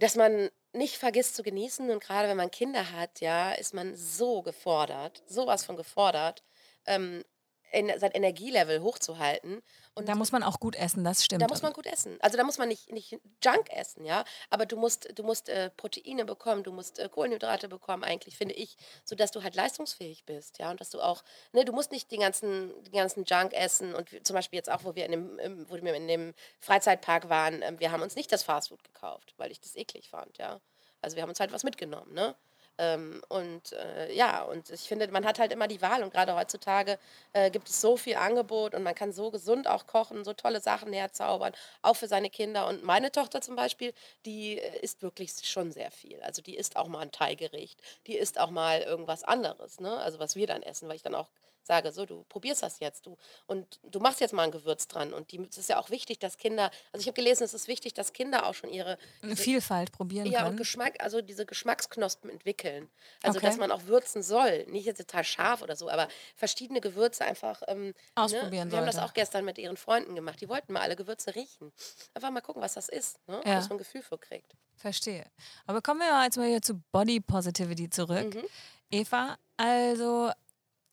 dass 0.00 0.16
man 0.16 0.50
nicht 0.72 0.96
vergisst 0.96 1.36
zu 1.36 1.42
genießen. 1.42 1.90
Und 1.90 2.02
gerade 2.02 2.28
wenn 2.28 2.36
man 2.36 2.50
Kinder 2.50 2.92
hat, 2.92 3.20
ja, 3.20 3.52
ist 3.52 3.74
man 3.74 3.94
so 3.94 4.42
gefordert, 4.42 5.22
sowas 5.26 5.64
von 5.64 5.76
gefordert, 5.76 6.42
ähm, 6.86 7.24
sein 7.72 8.10
Energielevel 8.12 8.82
hochzuhalten. 8.82 9.62
Und 9.94 10.08
Da 10.08 10.14
muss 10.14 10.32
man 10.32 10.42
auch 10.42 10.60
gut 10.60 10.76
essen, 10.76 11.04
das 11.04 11.24
stimmt. 11.24 11.42
da 11.42 11.48
muss 11.48 11.62
man 11.62 11.72
gut 11.72 11.86
essen. 11.86 12.16
Also 12.20 12.36
da 12.36 12.44
muss 12.44 12.58
man 12.58 12.68
nicht, 12.68 12.92
nicht 12.92 13.18
Junk 13.42 13.70
essen, 13.70 14.04
ja. 14.04 14.24
Aber 14.48 14.66
du 14.66 14.76
musst, 14.76 15.08
du 15.18 15.22
musst 15.22 15.48
äh, 15.48 15.70
Proteine 15.70 16.24
bekommen, 16.24 16.62
du 16.62 16.72
musst 16.72 16.98
äh, 16.98 17.08
Kohlenhydrate 17.08 17.68
bekommen, 17.68 18.04
eigentlich, 18.04 18.36
finde 18.36 18.54
ich, 18.54 18.76
sodass 19.04 19.30
du 19.30 19.42
halt 19.42 19.54
leistungsfähig 19.54 20.24
bist, 20.24 20.58
ja. 20.58 20.70
Und 20.70 20.80
dass 20.80 20.90
du 20.90 21.00
auch, 21.00 21.22
ne, 21.52 21.64
du 21.64 21.72
musst 21.72 21.92
nicht 21.92 22.10
den 22.10 22.20
ganzen, 22.20 22.72
den 22.84 22.92
ganzen 22.92 23.24
Junk 23.24 23.52
essen. 23.52 23.94
Und 23.94 24.08
zum 24.26 24.34
Beispiel 24.34 24.56
jetzt 24.56 24.70
auch, 24.70 24.84
wo 24.84 24.94
wir 24.94 25.06
in 25.06 25.12
dem, 25.12 25.66
wo 25.68 25.74
wir 25.74 25.94
in 25.94 26.08
dem 26.08 26.34
Freizeitpark 26.60 27.28
waren, 27.28 27.62
ähm, 27.62 27.80
wir 27.80 27.92
haben 27.92 28.02
uns 28.02 28.16
nicht 28.16 28.32
das 28.32 28.42
Fastfood 28.42 28.82
gekauft, 28.84 29.34
weil 29.36 29.50
ich 29.50 29.60
das 29.60 29.76
eklig 29.76 30.08
fand, 30.08 30.38
ja. 30.38 30.60
Also 31.02 31.16
wir 31.16 31.22
haben 31.22 31.30
uns 31.30 31.40
halt 31.40 31.52
was 31.52 31.64
mitgenommen, 31.64 32.12
ne? 32.12 32.34
Ähm, 32.80 33.22
und 33.28 33.72
äh, 33.72 34.12
ja, 34.14 34.42
und 34.44 34.70
ich 34.70 34.82
finde, 34.88 35.06
man 35.08 35.26
hat 35.26 35.38
halt 35.38 35.52
immer 35.52 35.68
die 35.68 35.82
Wahl 35.82 36.02
und 36.02 36.12
gerade 36.12 36.34
heutzutage 36.34 36.98
äh, 37.34 37.50
gibt 37.50 37.68
es 37.68 37.80
so 37.80 37.96
viel 37.98 38.16
Angebot 38.16 38.74
und 38.74 38.82
man 38.82 38.94
kann 38.94 39.12
so 39.12 39.30
gesund 39.30 39.68
auch 39.68 39.86
kochen, 39.86 40.24
so 40.24 40.32
tolle 40.32 40.60
Sachen 40.60 40.92
herzaubern, 40.92 41.52
auch 41.82 41.96
für 41.96 42.08
seine 42.08 42.30
Kinder. 42.30 42.66
Und 42.68 42.82
meine 42.82 43.12
Tochter 43.12 43.40
zum 43.42 43.54
Beispiel, 43.56 43.92
die 44.24 44.58
äh, 44.58 44.80
isst 44.80 45.02
wirklich 45.02 45.32
schon 45.44 45.72
sehr 45.72 45.90
viel. 45.90 46.20
Also 46.22 46.40
die 46.42 46.56
isst 46.56 46.76
auch 46.76 46.88
mal 46.88 47.00
ein 47.00 47.12
Thai-Gericht, 47.12 47.80
die 48.06 48.16
isst 48.16 48.40
auch 48.40 48.50
mal 48.50 48.80
irgendwas 48.80 49.24
anderes, 49.24 49.78
ne? 49.80 49.98
Also 49.98 50.18
was 50.18 50.34
wir 50.36 50.46
dann 50.46 50.62
essen, 50.62 50.88
weil 50.88 50.96
ich 50.96 51.02
dann 51.02 51.14
auch 51.14 51.28
sage, 51.70 51.92
so, 51.92 52.04
du 52.04 52.24
probierst 52.28 52.64
das 52.64 52.80
jetzt, 52.80 53.06
du 53.06 53.16
und 53.46 53.78
du 53.84 54.00
machst 54.00 54.20
jetzt 54.20 54.32
mal 54.32 54.42
ein 54.42 54.50
Gewürz 54.50 54.88
dran. 54.88 55.12
Und 55.12 55.30
die, 55.30 55.40
es 55.48 55.56
ist 55.56 55.68
ja 55.68 55.78
auch 55.78 55.90
wichtig, 55.90 56.18
dass 56.18 56.36
Kinder, 56.36 56.70
also 56.92 57.00
ich 57.02 57.06
habe 57.06 57.14
gelesen, 57.14 57.44
es 57.44 57.54
ist 57.54 57.68
wichtig, 57.68 57.94
dass 57.94 58.12
Kinder 58.12 58.46
auch 58.46 58.54
schon 58.54 58.70
ihre 58.70 58.98
Eine 59.22 59.36
Vielfalt 59.36 59.92
probieren 59.92 60.26
ja, 60.26 60.40
und 60.40 60.44
können. 60.46 60.56
Geschmack, 60.56 60.94
also 61.00 61.20
diese 61.22 61.46
Geschmacksknospen 61.46 62.28
entwickeln. 62.28 62.90
Also, 63.22 63.38
Okay. 63.38 63.46
dass 63.46 63.56
man 63.56 63.70
auch 63.70 63.84
würzen 63.84 64.22
soll. 64.24 64.66
Nicht 64.66 64.84
jetzt 64.86 64.98
total 64.98 65.22
scharf 65.22 65.62
oder 65.62 65.76
so, 65.76 65.88
aber 65.88 66.08
verschiedene 66.34 66.80
Gewürze 66.80 67.24
einfach 67.24 67.62
ähm, 67.68 67.94
Ausprobieren 68.16 68.66
Ne? 68.68 68.72
Wir 68.72 68.78
haben 68.78 68.86
das 68.86 68.96
sollte. 68.96 69.08
auch 69.08 69.14
gestern 69.14 69.44
mit 69.44 69.56
ihren 69.58 69.76
Freunden 69.76 70.14
gemacht. 70.16 70.40
Die 70.40 70.48
wollten 70.48 70.72
mal 70.72 70.82
alle 70.82 70.96
Gewürze 70.96 71.34
riechen. 71.36 71.72
Einfach 72.14 72.30
mal 72.30 72.40
gucken, 72.40 72.60
was 72.62 72.74
das 72.74 72.88
ist. 72.88 73.18
Ne? 73.28 73.40
Ja. 73.44 73.54
Dass 73.54 73.68
man 73.68 73.76
ein 73.76 73.78
Gefühl 73.78 74.02
für 74.02 74.18
kriegt. 74.18 74.56
Verstehe. 74.74 75.24
Aber 75.66 75.80
kommen 75.82 76.00
wir 76.00 76.24
jetzt 76.24 76.36
mal 76.36 76.48
hier 76.48 76.62
zu 76.62 76.82
Body 76.90 77.20
Positivity 77.20 77.88
zurück. 77.90 78.34
Mhm. 78.34 78.44
Eva, 78.90 79.38
also 79.56 80.32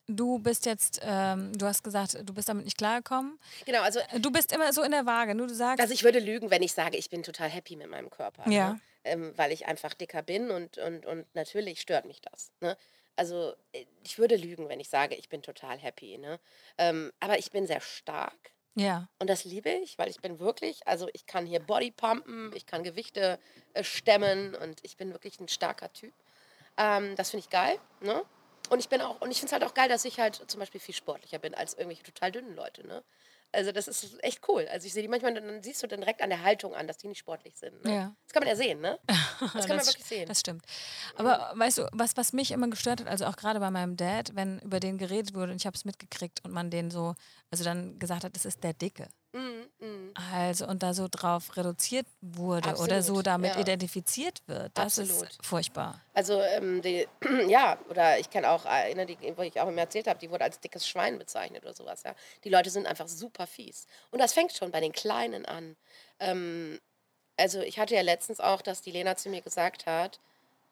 du 0.08 0.40
bist 0.40 0.66
jetzt, 0.66 1.00
ähm, 1.04 1.52
du 1.58 1.66
hast 1.66 1.84
gesagt, 1.84 2.18
du 2.24 2.34
bist 2.34 2.50
damit 2.50 2.66
nicht 2.66 2.78
klargekommen. 2.78 3.40
Genau, 3.66 3.82
also, 3.82 4.00
Du 4.20 4.32
bist 4.32 4.52
immer 4.52 4.72
so 4.74 4.82
in 4.84 4.92
der 4.92 5.06
Waage. 5.06 5.36
Nur 5.36 5.48
du 5.48 5.54
sagst, 5.54 5.82
also 5.82 5.94
ich 5.94 6.04
würde 6.04 6.20
lügen, 6.20 6.50
wenn 6.50 6.64
ich 6.64 6.74
sage, 6.74 6.98
ich 6.98 7.10
bin 7.10 7.24
total 7.24 7.50
happy 7.50 7.76
mit 7.76 7.90
meinem 7.90 8.10
Körper. 8.10 8.50
Ja. 8.50 8.74
Ne? 8.74 8.80
Ähm, 9.04 9.34
weil 9.38 9.52
ich 9.52 9.68
einfach 9.68 9.94
dicker 9.94 10.22
bin 10.22 10.52
und, 10.52 10.78
und, 10.78 11.06
und 11.06 11.26
natürlich 11.34 11.80
stört 11.82 12.06
mich 12.06 12.22
das. 12.22 12.52
Ne? 12.60 12.76
Also 13.16 13.54
äh, 13.74 13.86
ich 14.04 14.18
würde 14.20 14.36
lügen, 14.36 14.68
wenn 14.70 14.80
ich 14.80 14.90
sage, 14.90 15.16
ich 15.16 15.30
bin 15.30 15.42
total 15.42 15.78
happy. 15.78 16.18
Ne? 16.18 16.40
Ähm, 16.78 17.12
aber 17.20 17.38
ich 17.40 17.52
bin 17.52 17.68
sehr 17.68 17.82
stark. 17.82 18.38
ja, 18.76 19.08
Und 19.20 19.30
das 19.30 19.46
liebe 19.46 19.70
ich, 19.70 19.98
weil 19.98 20.10
ich 20.10 20.20
bin 20.20 20.40
wirklich, 20.40 20.86
also 20.88 21.08
ich 21.14 21.26
kann 21.26 21.46
hier 21.46 21.60
Bodypumpen, 21.60 22.52
ich 22.56 22.66
kann 22.66 22.84
Gewichte 22.84 23.40
äh, 23.74 23.84
stemmen 23.84 24.56
und 24.56 24.80
ich 24.84 24.98
bin 24.98 25.12
wirklich 25.14 25.40
ein 25.40 25.48
starker 25.48 25.92
Typ. 25.94 26.14
Ähm, 26.78 27.16
das 27.16 27.32
finde 27.32 27.46
ich 27.46 27.50
geil. 27.50 27.80
Ne? 28.02 28.24
Und 28.69 28.79
ich 28.79 28.89
bin 28.89 29.01
auch, 29.01 29.21
und 29.21 29.31
ich 29.31 29.39
finde 29.39 29.47
es 29.47 29.53
halt 29.53 29.63
auch 29.63 29.74
geil, 29.74 29.89
dass 29.89 30.05
ich 30.05 30.19
halt 30.19 30.43
zum 30.47 30.59
Beispiel 30.59 30.81
viel 30.81 30.95
sportlicher 30.95 31.39
bin 31.39 31.53
als 31.53 31.74
irgendwelche 31.74 32.03
total 32.03 32.31
dünnen 32.31 32.55
Leute. 32.55 32.86
Ne? 32.86 33.03
Also 33.53 33.71
das 33.71 33.88
ist 33.88 34.21
echt 34.24 34.47
cool. 34.50 34.67
Also 34.69 34.88
ich 34.88 34.93
sehe 34.93 35.01
die 35.01 35.07
manchmal, 35.07 35.33
dann 35.33 35.63
siehst 35.63 35.81
du 35.81 35.88
dann 35.88 36.01
direkt 36.01 36.21
an 36.21 36.29
der 36.29 36.43
Haltung 36.43 36.75
an, 36.75 36.86
dass 36.86 36.97
die 36.97 37.07
nicht 37.07 37.19
sportlich 37.19 37.55
sind. 37.55 37.83
Ne? 37.86 37.93
Ja. 37.93 38.15
Das 38.25 38.33
kann 38.33 38.41
man 38.41 38.50
ja 38.50 38.55
sehen, 38.55 38.81
ne? 38.81 39.00
Das 39.07 39.65
kann 39.65 39.69
man 39.69 39.77
das, 39.77 39.88
wirklich 39.88 40.05
sehen. 40.05 40.27
Das 40.27 40.39
stimmt. 40.39 40.65
Aber 41.15 41.53
weißt 41.55 41.77
du, 41.77 41.89
was, 41.93 42.17
was 42.17 42.33
mich 42.33 42.51
immer 42.51 42.67
gestört 42.69 42.99
hat, 43.01 43.08
also 43.08 43.25
auch 43.25 43.38
gerade 43.38 43.60
bei 43.60 43.71
meinem 43.71 43.95
Dad, 43.95 44.36
wenn 44.36 44.60
über 44.60 44.80
den 44.80 44.97
geredet 44.97 45.34
wurde 45.34 45.51
und 45.53 45.58
ich 45.58 45.65
habe 45.65 45.75
es 45.75 45.86
mitgekriegt 45.86 46.43
und 46.43 46.51
man 46.51 46.69
den 46.69 46.91
so, 46.91 47.15
also 47.49 47.63
dann 47.63 47.97
gesagt 47.99 48.23
hat, 48.23 48.36
das 48.36 48.45
ist 48.45 48.63
der 48.63 48.73
Dicke. 48.73 49.08
Mm, 49.34 49.86
mm. 49.86 50.13
Also 50.32 50.68
und 50.68 50.82
da 50.84 50.94
so 50.94 51.08
drauf 51.10 51.56
reduziert 51.58 52.08
wurde 52.22 52.70
oder 52.76 53.02
so 53.02 53.13
Absolut, 53.13 53.28
damit 53.28 53.56
ja. 53.56 53.62
identifiziert 53.62 54.42
wird. 54.48 54.72
Das 54.74 55.00
Absolut. 55.00 55.30
ist 55.30 55.46
furchtbar. 55.46 56.02
Also, 56.13 56.42
ähm, 56.42 56.82
die, 56.82 57.08
ja, 57.48 57.78
oder 57.90 58.20
ich 58.20 58.30
kenne 58.30 58.50
auch 58.50 58.66
eine, 58.66 59.06
die, 59.06 59.18
wo 59.36 59.42
ich 59.42 59.60
auch 59.60 59.68
immer 59.68 59.82
erzählt 59.82 60.08
habe, 60.08 60.20
die 60.20 60.32
wurde 60.32 60.46
als 60.46 60.60
dickes 60.60 60.88
Schwein 60.88 61.20
bezeichnet 61.20 61.63
oder 61.63 61.74
sowas. 61.74 62.04
Ja. 62.04 62.16
Die 62.44 62.50
Leute 62.50 62.70
sind 62.70 62.88
einfach 62.88 63.08
super 63.08 63.48
fies. 63.48 63.86
Und 64.12 64.20
das 64.20 64.34
fängt 64.34 64.54
schon 64.54 64.72
bei 64.72 64.80
den 64.80 64.94
Kleinen 64.94 65.46
an. 65.46 65.76
Ähm, 66.20 66.80
also, 67.36 67.60
ich 67.62 67.80
hatte 67.80 67.96
ja 67.96 68.02
letztens 68.02 68.40
auch, 68.40 68.62
dass 68.62 68.82
die 68.82 68.92
Lena 68.92 69.16
zu 69.18 69.30
mir 69.30 69.42
gesagt 69.42 69.86
hat, 69.86 70.20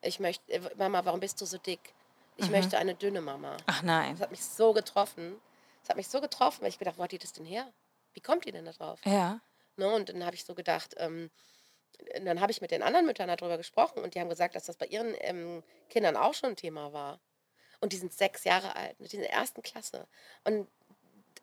ich 0.02 0.20
möchte, 0.20 0.52
äh, 0.52 0.62
Mama, 0.78 1.04
warum 1.04 1.20
bist 1.20 1.42
du 1.42 1.46
so 1.46 1.58
dick? 1.58 1.94
Ich 2.38 2.50
möchte 2.50 2.78
eine 2.78 2.96
dünne 2.96 3.22
Mama. 3.22 3.56
Ach 3.66 3.82
nein. 3.82 4.12
Das 4.12 4.22
hat 4.22 4.32
mich 4.32 4.44
so 4.44 4.74
getroffen. 4.74 5.36
Das 5.82 5.90
hat 5.90 5.98
mich 5.98 6.08
so 6.08 6.20
getroffen, 6.20 6.64
weil 6.64 6.70
ich 6.70 6.80
gedacht, 6.80 6.98
wo 6.98 7.04
hat 7.04 7.12
die 7.12 7.18
das 7.18 7.32
denn 7.32 7.46
her? 7.46 7.72
Wie 8.16 8.22
kommt 8.22 8.46
die 8.46 8.52
denn 8.52 8.66
da 8.66 8.72
drauf? 8.72 9.00
Ja. 9.06 9.40
Ne? 9.78 9.94
Und 9.94 10.10
dann 10.10 10.26
habe 10.26 10.36
ich 10.36 10.44
so 10.46 10.56
gedacht, 10.56 10.96
ähm, 10.98 11.30
dann 12.24 12.42
habe 12.42 12.52
ich 12.52 12.62
mit 12.62 12.72
den 12.72 12.82
anderen 12.82 13.06
Müttern 13.06 13.28
darüber 13.28 13.58
gesprochen 13.58 14.04
und 14.04 14.16
die 14.16 14.20
haben 14.20 14.30
gesagt, 14.30 14.56
dass 14.56 14.66
das 14.66 14.78
bei 14.78 14.88
ihren 14.88 15.14
ähm, 15.20 15.64
Kindern 15.90 16.18
auch 16.18 16.34
schon 16.34 16.52
ein 16.52 16.56
Thema 16.56 16.92
war. 16.94 17.20
Und 17.82 17.94
die 17.94 17.98
sind 17.98 18.14
sechs 18.14 18.44
Jahre 18.46 18.76
alt, 18.76 18.96
die 19.00 19.04
sind 19.08 19.20
in 19.20 19.28
der 19.28 19.34
ersten 19.34 19.62
Klasse. 19.62 20.08
Und 20.44 20.68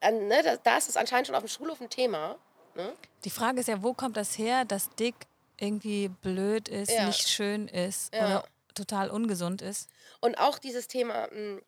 äh, 0.01 0.11
ne, 0.11 0.43
da, 0.43 0.57
da 0.57 0.77
ist 0.79 0.89
es 0.89 0.97
anscheinend 0.97 1.27
schon 1.29 1.37
auf 1.37 1.43
dem 1.43 1.49
Schulhof 1.49 1.81
ein 1.81 1.91
Thema. 1.91 2.39
Ne? 2.75 2.93
Die 3.25 3.31
Frage 3.31 3.61
ist 3.61 3.69
ja, 3.69 3.83
wo 3.83 3.93
kommt 3.93 4.17
das 4.17 4.37
her, 4.39 4.65
dass 4.65 4.91
dick 4.97 5.15
irgendwie 5.59 6.09
blöd 6.09 6.69
ist, 6.69 6.91
Ja. 6.91 7.07
nicht 7.07 7.29
schön 7.29 7.69
ist 7.69 8.15
Ja. 8.15 8.25
oder 8.25 8.49
total 8.75 9.11
ungesund 9.11 9.61
ist? 9.63 9.89
Und 10.21 10.37
auch 10.39 10.59
dieses 10.59 10.89
Thema, 10.89 11.29
mh, 11.31 11.61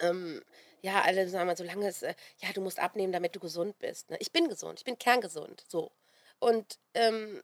ähm, 0.00 0.42
ja, 0.84 1.00
alle 1.02 1.26
sagen 1.28 1.46
mal, 1.46 1.56
solange 1.56 1.88
es, 1.88 2.02
äh, 2.02 2.14
ja, 2.42 2.52
du 2.52 2.60
musst 2.60 2.78
abnehmen, 2.78 3.12
damit 3.12 3.34
du 3.34 3.40
gesund 3.40 3.78
bist. 3.78 4.10
Ne? 4.10 4.18
Ich 4.20 4.32
bin 4.32 4.48
gesund, 4.48 4.78
ich 4.80 4.84
bin 4.84 4.98
kerngesund, 4.98 5.64
so. 5.66 5.92
Und, 6.40 6.78
ähm, 6.94 7.42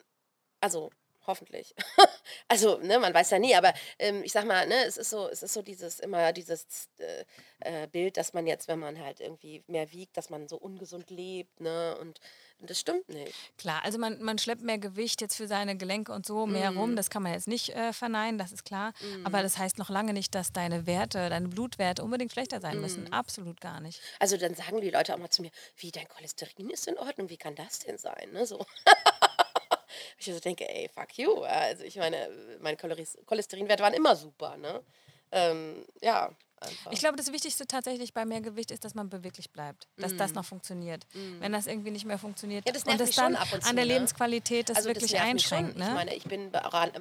also, 0.61 0.91
hoffentlich. 1.31 1.75
also, 2.49 2.79
ne, 2.79 2.99
man 2.99 3.15
weiß 3.15 3.31
ja 3.31 3.39
nie, 3.39 3.55
aber 3.55 3.73
ähm, 3.99 4.23
ich 4.25 4.33
sag 4.33 4.45
mal, 4.45 4.67
ne, 4.67 4.85
es 4.85 4.97
ist 4.97 5.11
so, 5.11 5.29
es 5.29 5.43
ist 5.43 5.55
so 5.55 5.63
dieses, 5.63 6.01
immer 6.01 6.33
dieses 6.33 6.89
äh, 6.99 7.25
äh, 7.61 7.87
Bild, 7.87 8.17
dass 8.17 8.33
man 8.35 8.47
jetzt, 8.47 8.69
wenn 8.69 8.79
man 8.79 8.99
halt 8.99 9.21
irgendwie 9.21 9.65
mehr 9.67 9.91
wiegt, 9.93 10.17
dass 10.17 10.29
man 10.31 10.49
so 10.49 10.57
ungesund 10.59 11.11
lebt, 11.11 11.61
ne, 11.61 11.97
und, 12.01 12.21
und 12.59 12.69
das 12.69 12.79
stimmt 12.79 13.09
nicht. 13.09 13.35
Klar, 13.57 13.81
also 13.85 13.99
man, 13.99 14.21
man 14.23 14.37
schleppt 14.39 14.63
mehr 14.63 14.79
Gewicht 14.79 15.21
jetzt 15.23 15.37
für 15.37 15.47
seine 15.49 15.77
Gelenke 15.77 16.13
und 16.13 16.27
so 16.27 16.47
mehr 16.47 16.71
Mhm. 16.73 16.79
rum, 16.79 16.97
das 16.97 17.09
kann 17.09 17.23
man 17.23 17.33
jetzt 17.33 17.49
nicht 17.49 17.71
äh, 17.71 17.93
verneinen, 17.95 18.37
das 18.39 18.53
ist 18.53 18.65
klar. 18.65 18.93
Aber 19.25 19.43
das 19.43 19.57
heißt 19.59 19.79
noch 19.79 19.89
lange 19.91 20.13
nicht, 20.13 20.35
dass 20.35 20.53
deine 20.53 20.87
Werte, 20.87 21.31
deine 21.31 21.49
Blutwerte 21.49 22.03
unbedingt 22.03 22.33
schlechter 22.33 22.61
sein 22.61 22.77
Mhm. 22.77 22.81
müssen. 22.83 23.13
Absolut 23.13 23.61
gar 23.61 23.81
nicht. 23.81 24.01
Also 24.19 24.37
dann 24.37 24.55
sagen 24.55 24.81
die 24.81 24.91
Leute 24.91 25.15
auch 25.15 25.19
mal 25.19 25.31
zu 25.31 25.43
mir, 25.43 25.51
wie 25.77 25.91
dein 25.91 26.09
Cholesterin 26.09 26.69
ist 26.71 26.87
in 26.89 26.99
Ordnung, 26.99 27.29
wie 27.31 27.37
kann 27.39 27.55
das 27.55 27.79
denn 27.81 27.97
sein? 27.99 28.31
Ne? 28.33 28.47
So. 28.47 28.65
ich 30.19 30.27
so 30.27 30.39
denke, 30.41 30.69
ey, 30.69 30.89
fuck 30.89 31.17
you. 31.19 31.43
Also 31.43 31.85
ich 31.85 31.97
meine, 31.97 32.29
meine 32.61 32.77
Cholesterinwerte 32.77 33.83
waren 33.83 33.95
immer 33.95 34.17
super, 34.17 34.57
ne? 34.57 34.83
Ähm, 35.33 35.87
ja, 36.03 36.31
einfach. 36.61 36.93
Ich 36.93 37.01
glaube, 37.01 37.17
das 37.17 37.33
Wichtigste 37.33 37.67
tatsächlich 37.67 38.13
bei 38.15 38.25
Mehrgewicht 38.25 38.71
ist, 38.71 38.85
dass 38.85 38.95
man 38.95 39.09
beweglich 39.09 39.51
bleibt, 39.51 39.89
dass 39.97 40.17
das 40.17 40.35
noch 40.35 40.45
funktioniert. 40.45 41.07
Wenn 41.41 41.53
das 41.53 41.67
irgendwie 41.67 41.91
nicht 41.91 42.05
mehr 42.05 42.19
funktioniert. 42.19 42.67
Ja, 42.67 42.73
das 42.73 42.85
und 42.85 43.01
das 43.01 43.09
mich 43.09 43.17
dann 43.17 43.37
ab 43.37 43.49
und 43.53 43.63
zu, 43.63 43.71
an 43.71 43.77
der 43.77 43.85
ne? 43.87 43.95
Lebensqualität 43.95 44.69
das 44.69 44.77
also 44.79 44.89
wirklich 44.89 45.13
mich 45.13 45.21
einschränkt. 45.21 45.73
Schon. 45.73 45.83
Ich 45.83 45.89
Ne? 45.89 45.95
meine, 45.95 46.15
ich 46.15 46.25
bin 46.25 46.53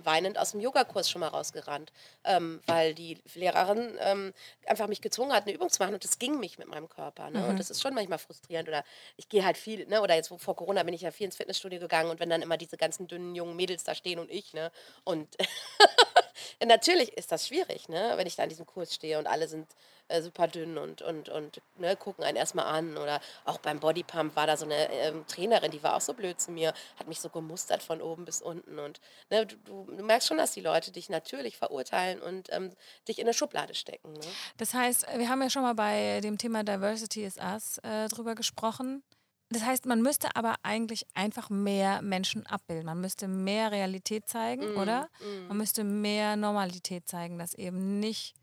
weinend 0.03 0.37
aus 0.37 0.51
dem 0.51 0.61
Yogakurs 0.61 1.09
schon 1.09 1.19
mal 1.21 1.27
rausgerannt, 1.27 1.91
ähm, 2.23 2.61
weil 2.65 2.93
die 2.93 3.17
Lehrerin 3.35 3.97
ähm, 3.99 4.33
einfach 4.67 4.87
mich 4.87 5.01
gezwungen 5.01 5.33
hat, 5.33 5.43
eine 5.43 5.53
Übung 5.53 5.69
zu 5.69 5.81
machen 5.81 5.93
und 5.93 6.03
das 6.03 6.19
ging 6.19 6.39
nicht 6.39 6.59
mit 6.59 6.67
meinem 6.67 6.87
Körper. 6.89 7.29
Ne? 7.29 7.39
Mhm. 7.39 7.49
Und 7.49 7.59
das 7.59 7.69
ist 7.69 7.81
schon 7.81 7.93
manchmal 7.93 8.19
frustrierend. 8.19 8.69
Oder 8.69 8.83
ich 9.17 9.29
gehe 9.29 9.45
halt 9.45 9.57
viel, 9.57 9.85
ne? 9.87 10.01
oder 10.01 10.15
jetzt 10.15 10.31
vor 10.37 10.55
Corona 10.55 10.83
bin 10.83 10.93
ich 10.93 11.01
ja 11.01 11.11
viel 11.11 11.25
ins 11.25 11.35
Fitnessstudio 11.35 11.79
gegangen 11.79 12.09
und 12.09 12.19
wenn 12.19 12.29
dann 12.29 12.41
immer 12.41 12.57
diese 12.57 12.77
ganzen 12.77 13.07
dünnen 13.07 13.35
jungen 13.35 13.55
Mädels 13.55 13.83
da 13.83 13.95
stehen 13.95 14.19
und 14.19 14.29
ich, 14.31 14.53
ne? 14.53 14.71
Und 15.03 15.35
natürlich 16.65 17.13
ist 17.17 17.31
das 17.31 17.47
schwierig, 17.47 17.89
ne? 17.89 18.13
wenn 18.15 18.27
ich 18.27 18.35
da 18.35 18.43
an 18.43 18.49
diesem 18.49 18.65
Kurs 18.65 18.93
stehe 18.93 19.19
und 19.19 19.27
alle 19.27 19.47
sind 19.47 19.67
äh, 20.09 20.21
super 20.21 20.47
dünn 20.47 20.77
und, 20.77 21.01
und, 21.01 21.29
und 21.29 21.61
ne, 21.77 21.95
gucken 21.95 22.23
einen 22.23 22.35
erstmal 22.35 22.65
an. 22.65 22.97
Oder 22.97 23.21
auch 23.45 23.59
beim 23.59 23.79
Bodypump 23.79 24.35
war 24.35 24.47
da 24.47 24.57
so 24.57 24.65
eine 24.65 24.91
ähm, 24.91 25.25
Trainerin, 25.27 25.71
die 25.71 25.81
war 25.83 25.95
auch 25.95 26.01
so 26.01 26.13
blöd 26.13 26.41
zu 26.41 26.51
mir, 26.51 26.73
hat 26.97 27.07
mich 27.07 27.19
so 27.19 27.29
gemustert 27.29 27.83
von 27.83 28.01
oben 28.01 28.25
bis 28.25 28.41
unten. 28.41 28.79
Und 28.79 28.99
ne, 29.29 29.45
du, 29.45 29.55
du, 29.57 29.85
du 29.85 30.03
merkst 30.03 30.27
schon, 30.27 30.37
dass 30.37 30.51
die 30.51 30.61
Leute 30.61 30.91
dich 30.91 31.09
natürlich 31.09 31.57
verurteilen 31.57 32.21
und 32.21 32.49
ähm, 32.51 32.71
dich 33.07 33.19
in 33.19 33.25
eine 33.25 33.33
Schublade 33.33 33.75
stecken. 33.75 34.13
Ne? 34.13 34.25
Das 34.57 34.73
heißt, 34.73 35.05
wir 35.15 35.29
haben 35.29 35.41
ja 35.41 35.49
schon 35.49 35.61
mal 35.61 35.75
bei 35.75 36.19
dem 36.21 36.37
Thema 36.37 36.63
Diversity 36.63 37.23
is 37.23 37.37
Us 37.37 37.77
äh, 37.83 38.07
drüber 38.07 38.35
gesprochen. 38.35 39.03
Das 39.49 39.63
heißt, 39.65 39.85
man 39.85 40.01
müsste 40.01 40.35
aber 40.35 40.55
eigentlich 40.63 41.05
einfach 41.13 41.49
mehr 41.49 42.01
Menschen 42.01 42.45
abbilden. 42.45 42.85
Man 42.85 43.01
müsste 43.01 43.27
mehr 43.27 43.71
Realität 43.71 44.27
zeigen, 44.29 44.73
Mm, 44.73 44.77
oder? 44.77 45.09
mm. 45.21 45.47
Man 45.47 45.57
müsste 45.57 45.83
mehr 45.83 46.35
Normalität 46.35 47.07
zeigen, 47.07 47.37
dass 47.39 47.53
eben 47.55 47.99
nicht 47.99 48.35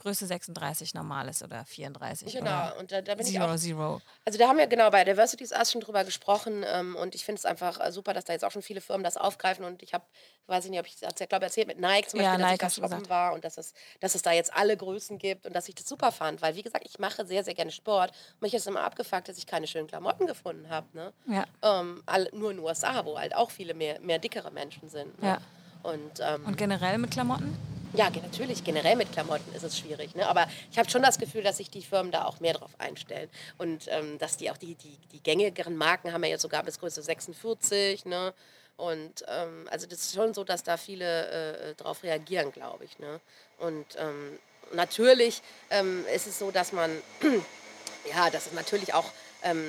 Größe 0.00 0.26
36 0.26 0.94
normal 0.94 1.28
ist 1.28 1.42
oder 1.42 1.64
34 1.64 2.32
Genau, 2.32 2.44
oder 2.44 2.76
und 2.78 2.90
da, 2.90 3.02
da 3.02 3.14
bin 3.14 3.26
ich 3.26 3.32
Zero, 3.32 3.44
auch 3.44 3.56
Zero. 3.56 4.00
Also 4.24 4.38
da 4.38 4.48
haben 4.48 4.58
wir 4.58 4.66
genau 4.66 4.90
bei 4.90 5.04
Diversity 5.04 5.44
is 5.44 5.52
Us 5.52 5.70
schon 5.70 5.80
drüber 5.80 6.04
gesprochen 6.04 6.64
ähm, 6.66 6.96
und 6.96 7.14
ich 7.14 7.24
finde 7.24 7.38
es 7.38 7.44
einfach 7.44 7.78
äh, 7.78 7.92
super, 7.92 8.14
dass 8.14 8.24
da 8.24 8.32
jetzt 8.32 8.44
auch 8.44 8.50
schon 8.50 8.62
viele 8.62 8.80
Firmen 8.80 9.04
das 9.04 9.16
aufgreifen 9.16 9.64
und 9.64 9.82
ich 9.82 9.94
habe, 9.94 10.04
weiß 10.46 10.64
ich 10.64 10.70
nicht, 10.70 10.80
ob 10.80 10.86
ich 10.86 10.94
es 11.00 11.00
ja 11.18 11.26
glaube 11.26 11.44
erzählt 11.44 11.68
mit 11.68 11.78
Nike 11.78 12.08
zum 12.08 12.20
Ja, 12.20 12.30
Beispiel, 12.36 12.42
dass 12.42 12.50
Nike 12.50 12.76
ich 12.76 12.82
da 12.82 12.88
shoppen 12.88 13.08
war 13.08 13.32
und 13.34 13.44
dass 13.44 13.58
es, 13.58 13.74
dass 14.00 14.14
es 14.14 14.22
da 14.22 14.32
jetzt 14.32 14.52
alle 14.54 14.76
Größen 14.76 15.18
gibt 15.18 15.46
und 15.46 15.54
dass 15.54 15.68
ich 15.68 15.74
das 15.74 15.86
super 15.86 16.12
fand, 16.12 16.42
weil 16.42 16.56
wie 16.56 16.62
gesagt, 16.62 16.84
ich 16.86 16.98
mache 16.98 17.26
sehr, 17.26 17.44
sehr 17.44 17.54
gerne 17.54 17.70
Sport. 17.70 18.12
Mich 18.40 18.54
ist 18.54 18.66
immer 18.66 18.82
abgefuckt, 18.82 19.28
dass 19.28 19.36
ich 19.38 19.46
keine 19.46 19.66
schönen 19.66 19.86
Klamotten 19.86 20.26
gefunden 20.26 20.68
habe, 20.70 20.86
ne? 20.94 21.12
Ja. 21.26 21.44
Ähm, 21.62 22.02
alle, 22.06 22.28
nur 22.32 22.50
in 22.50 22.56
den 22.56 22.64
USA, 22.64 23.04
wo 23.04 23.18
halt 23.18 23.34
auch 23.36 23.50
viele 23.50 23.74
mehr, 23.74 24.00
mehr 24.00 24.18
dickere 24.18 24.50
Menschen 24.50 24.88
sind. 24.88 25.20
Ne? 25.22 25.28
Ja. 25.28 25.38
Und, 25.82 26.20
ähm, 26.20 26.44
Und 26.46 26.56
generell 26.56 26.98
mit 26.98 27.10
Klamotten? 27.10 27.56
Ja, 27.94 28.10
natürlich, 28.10 28.62
generell 28.62 28.96
mit 28.96 29.12
Klamotten 29.12 29.52
ist 29.54 29.62
es 29.62 29.78
schwierig. 29.78 30.14
Ne? 30.14 30.26
Aber 30.28 30.46
ich 30.70 30.78
habe 30.78 30.88
schon 30.88 31.02
das 31.02 31.18
Gefühl, 31.18 31.42
dass 31.42 31.56
sich 31.56 31.70
die 31.70 31.82
Firmen 31.82 32.12
da 32.12 32.24
auch 32.24 32.40
mehr 32.40 32.54
drauf 32.54 32.70
einstellen. 32.78 33.28
Und 33.58 33.86
ähm, 33.88 34.18
dass 34.18 34.36
die 34.36 34.50
auch 34.50 34.56
die, 34.56 34.74
die, 34.74 34.96
die 35.12 35.22
gängigeren 35.22 35.76
Marken 35.76 36.12
haben 36.12 36.22
ja 36.24 36.30
jetzt 36.30 36.42
sogar 36.42 36.62
bis 36.62 36.78
Größe 36.78 37.02
46. 37.02 38.04
Ne? 38.04 38.32
Und 38.76 39.24
ähm, 39.28 39.68
also 39.70 39.86
das 39.86 40.00
ist 40.00 40.14
schon 40.14 40.34
so, 40.34 40.44
dass 40.44 40.62
da 40.62 40.76
viele 40.76 41.28
äh, 41.70 41.74
drauf 41.74 42.02
reagieren, 42.02 42.52
glaube 42.52 42.84
ich. 42.84 42.98
Ne? 42.98 43.20
Und 43.58 43.86
ähm, 43.98 44.38
natürlich 44.72 45.42
ähm, 45.70 46.04
ist 46.14 46.26
es 46.26 46.38
so, 46.38 46.50
dass 46.50 46.72
man, 46.72 46.90
ja, 48.08 48.30
dass 48.30 48.46
es 48.46 48.52
natürlich 48.52 48.94
auch 48.94 49.10
ähm, 49.42 49.64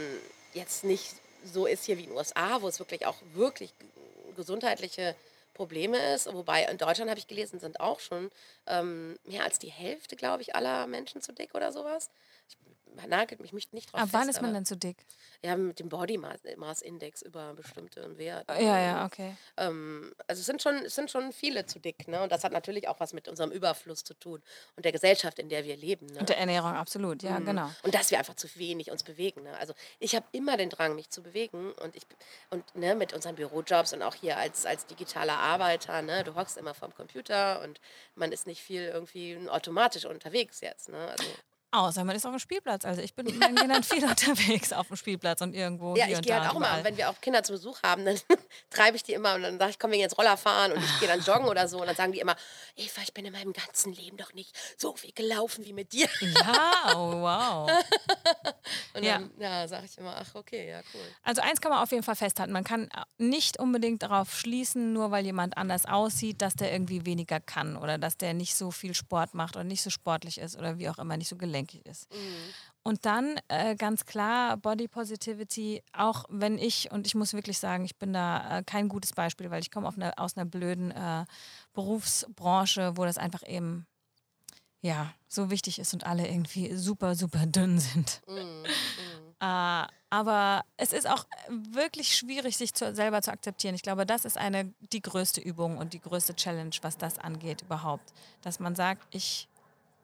jetzt 0.54 0.84
nicht 0.84 1.16
so 1.44 1.66
ist 1.66 1.86
hier 1.86 1.98
wie 1.98 2.04
in 2.04 2.10
den 2.10 2.18
USA, 2.18 2.62
wo 2.62 2.68
es 2.68 2.80
wirklich 2.80 3.06
auch 3.06 3.16
wirklich 3.34 3.74
gesundheitliche 4.36 5.16
Probleme 5.54 5.98
ist. 6.14 6.32
Wobei 6.34 6.64
in 6.66 6.78
Deutschland 6.78 7.10
habe 7.10 7.20
ich 7.20 7.28
gelesen, 7.28 7.60
sind 7.60 7.80
auch 7.80 8.00
schon 8.00 8.30
ähm, 8.68 9.18
mehr 9.24 9.44
als 9.44 9.60
die 9.60 9.72
Hälfte, 9.72 10.16
glaube 10.16 10.42
ich, 10.44 10.56
aller 10.56 10.88
Menschen 10.88 11.22
zu 11.22 11.34
dick 11.34 11.56
oder 11.56 11.72
sowas. 11.72 12.10
Ich 12.52 13.08
nagelt 13.08 13.40
mich 13.42 13.54
nicht- 13.54 13.92
drauf 13.92 14.02
Ab 14.02 14.10
wann 14.12 14.26
fest, 14.26 14.38
ist 14.38 14.42
man 14.42 14.54
denn 14.54 14.66
zu 14.66 14.76
dick? 14.76 14.98
Ja, 15.44 15.56
mit 15.56 15.80
dem 15.80 15.90
Body 15.90 16.18
Mass 16.18 16.82
Index 16.82 17.22
über 17.22 17.54
bestimmte 17.54 18.18
Werte. 18.18 18.54
Ja, 18.62 18.80
ja, 18.80 19.06
okay. 19.06 19.36
Ähm, 19.58 20.14
also 20.28 20.42
es 20.42 20.46
sind, 20.46 20.62
schon, 20.62 20.76
es 20.86 20.96
sind 20.96 21.10
schon 21.10 21.32
viele 21.32 21.66
zu 21.66 21.80
dick. 21.80 22.08
Ne? 22.08 22.22
Und 22.22 22.32
das 22.32 22.44
hat 22.44 22.52
natürlich 22.52 22.88
auch 22.88 23.00
was 23.00 23.14
mit 23.14 23.28
unserem 23.28 23.52
Überfluss 23.52 24.04
zu 24.04 24.14
tun 24.14 24.44
und 24.76 24.84
der 24.86 24.92
Gesellschaft, 24.92 25.40
in 25.40 25.50
der 25.50 25.64
wir 25.64 25.78
leben. 25.78 26.06
Ne? 26.08 26.20
Und 26.20 26.30
der 26.30 26.38
Ernährung, 26.38 26.74
absolut, 26.74 27.24
ja, 27.24 27.40
genau. 27.40 27.72
Und 27.84 27.96
dass 27.96 28.12
wir 28.12 28.20
einfach 28.20 28.36
zu 28.36 28.48
wenig 28.56 28.92
uns 28.92 29.04
bewegen. 29.04 29.44
Ne? 29.44 29.58
Also 29.58 29.74
ich 30.00 30.16
habe 30.16 30.26
immer 30.32 30.58
den 30.58 30.70
Drang, 30.70 30.94
mich 30.96 31.10
zu 31.10 31.24
bewegen 31.24 31.72
und 31.74 31.96
ich 31.96 32.04
und 32.50 32.76
ne, 32.76 32.94
mit 32.96 33.14
unseren 33.14 33.36
Bürojobs 33.36 33.94
und 33.94 34.02
auch 34.04 34.16
hier 34.16 34.38
als, 34.38 34.66
als 34.66 34.86
digitaler 34.86 35.38
Arbeiter, 35.38 36.02
ne, 36.02 36.24
du 36.24 36.36
hockst 36.36 36.58
immer 36.58 36.74
vorm 36.74 36.94
Computer 36.94 37.62
und 37.64 37.80
man 38.16 38.32
ist 38.32 38.46
nicht 38.48 38.62
viel 38.62 38.84
irgendwie 38.84 39.40
automatisch 39.50 40.06
unterwegs 40.06 40.62
jetzt. 40.62 40.90
Ne? 40.90 40.98
Also, 41.08 41.24
Außer 41.74 42.04
man 42.04 42.16
ist 42.16 42.26
auf 42.26 42.32
dem 42.34 42.40
Spielplatz. 42.40 42.84
Also 42.86 43.02
ich 43.02 43.14
bin 43.14 43.26
mit 43.28 43.40
meinen 43.40 43.56
Kindern 43.56 43.84
viel 43.84 44.04
unterwegs 44.04 44.74
auf 44.74 44.88
dem 44.88 44.98
Spielplatz 44.98 45.42
und 45.42 45.54
irgendwo 45.54 45.96
ja, 45.96 46.06
hier 46.06 46.18
ich 46.18 46.22
gehe 46.22 46.40
halt 46.40 46.50
auch 46.52 46.58
überall. 46.58 46.84
wenn 46.84 46.98
wir 46.98 47.10
auch 47.10 47.20
Kinder 47.22 47.44
zu 47.44 47.54
Besuch 47.54 47.82
haben, 47.84 48.06
dann 48.06 48.20
treibe 48.70 48.98
ich 48.98 49.04
die 49.04 49.14
immer 49.14 49.36
und 49.36 49.44
dann 49.44 49.58
sage 49.58 49.72
ich, 49.72 49.80
komm, 49.80 49.92
wir 49.92 50.00
jetzt 50.00 50.18
Roller 50.18 50.36
fahren 50.38 50.74
und 50.74 50.84
ich 50.84 51.00
gehe 51.00 51.08
dann 51.08 51.22
joggen 51.22 51.48
oder 51.48 51.68
so 51.68 51.80
und 51.80 51.88
dann 51.88 51.96
sagen 51.96 52.12
die 52.12 52.20
immer, 52.20 52.36
Eva, 52.76 53.02
ich 53.04 53.14
bin 53.14 53.26
in 53.26 53.32
meinem 53.34 53.54
ganzen 53.54 53.94
Leben 53.94 54.18
doch 54.18 54.34
nicht 54.34 54.56
so 54.78 54.96
viel 54.96 55.12
gelaufen 55.14 55.66
wie 55.66 55.74
mit 55.74 55.94
dir. 55.94 56.08
Ja, 56.22 56.96
oh, 56.96 57.22
wow. 57.22 57.72
Und 58.94 59.04
Ja. 59.04 59.20
dann 59.20 59.32
ja, 59.40 59.68
sage 59.68 59.86
ich 59.86 59.98
immer, 59.98 60.16
ach 60.18 60.36
okay, 60.36 60.70
ja 60.70 60.80
cool. 60.94 61.02
Also 61.24 61.42
eins 61.42 61.62
kann 61.62 61.72
man 61.72 61.82
auf 61.82 61.92
jeden 61.92 62.04
Fall 62.04 62.16
festhalten. 62.16 62.52
Man 62.54 62.64
kann 62.64 62.90
nicht 63.18 63.60
unbedingt 63.60 64.04
darauf 64.04 64.34
schließen, 64.38 64.94
nur 64.94 65.12
weil 65.12 65.26
jemand 65.26 65.58
anders 65.58 65.86
aussieht, 65.86 66.42
dass 66.42 66.56
der 66.56 66.72
irgendwie 66.72 67.06
weniger 67.06 67.40
kann 67.40 67.76
oder 67.78 67.98
dass 67.98 68.18
der 68.18 68.34
nicht 68.34 68.56
so 68.56 68.72
viel 68.72 68.94
Sport 68.94 69.34
macht 69.34 69.56
oder 69.56 69.64
nicht 69.64 69.82
so 69.84 69.90
sportlich 69.90 70.38
ist 70.38 70.58
oder 70.58 70.78
wie 70.78 70.90
auch 70.90 70.98
immer 70.98 71.18
nicht 71.18 71.30
so 71.30 71.36
gelenkig 71.62 71.86
ist. 71.86 72.08
Und 72.84 73.06
dann 73.06 73.40
äh, 73.48 73.76
ganz 73.76 74.06
klar 74.06 74.58
Body 74.58 74.88
Positivity, 74.88 75.84
auch 75.94 76.26
wenn 76.30 76.58
ich, 76.58 76.92
und 76.92 77.06
ich 77.06 77.16
muss 77.16 77.34
wirklich 77.34 77.60
sagen, 77.60 77.86
ich 77.86 77.98
bin 77.98 78.14
da 78.14 78.60
äh, 78.60 78.64
kein 78.64 78.90
gutes 78.90 79.14
Beispiel, 79.14 79.52
weil 79.52 79.62
ich 79.62 79.72
komme 79.72 79.88
eine, 79.90 80.18
aus 80.18 80.36
einer 80.36 80.46
blöden 80.46 80.92
äh, 80.92 81.26
Berufsbranche, 81.74 82.98
wo 82.98 83.06
das 83.06 83.18
einfach 83.18 83.48
eben 83.48 83.86
ja, 84.82 85.14
so 85.28 85.52
wichtig 85.52 85.78
ist 85.78 85.94
und 85.94 86.08
alle 86.08 86.28
irgendwie 86.28 86.76
super, 86.76 87.14
super 87.16 87.46
dünn 87.46 87.80
sind. 87.80 88.22
Äh, 89.44 89.88
aber 90.12 90.64
es 90.78 90.94
ist 90.94 91.10
auch 91.10 91.26
wirklich 91.50 92.16
schwierig, 92.16 92.58
sich 92.58 92.76
zu, 92.76 92.94
selber 92.94 93.24
zu 93.24 93.32
akzeptieren. 93.32 93.74
Ich 93.74 93.82
glaube, 93.82 94.06
das 94.06 94.24
ist 94.24 94.38
eine 94.38 94.72
die 94.94 95.02
größte 95.02 95.42
Übung 95.42 95.80
und 95.80 95.94
die 95.94 96.00
größte 96.00 96.36
Challenge, 96.36 96.76
was 96.84 96.96
das 96.96 97.18
angeht 97.18 97.64
überhaupt. 97.64 98.14
Dass 98.44 98.60
man 98.60 98.76
sagt, 98.76 99.08
ich 99.10 99.50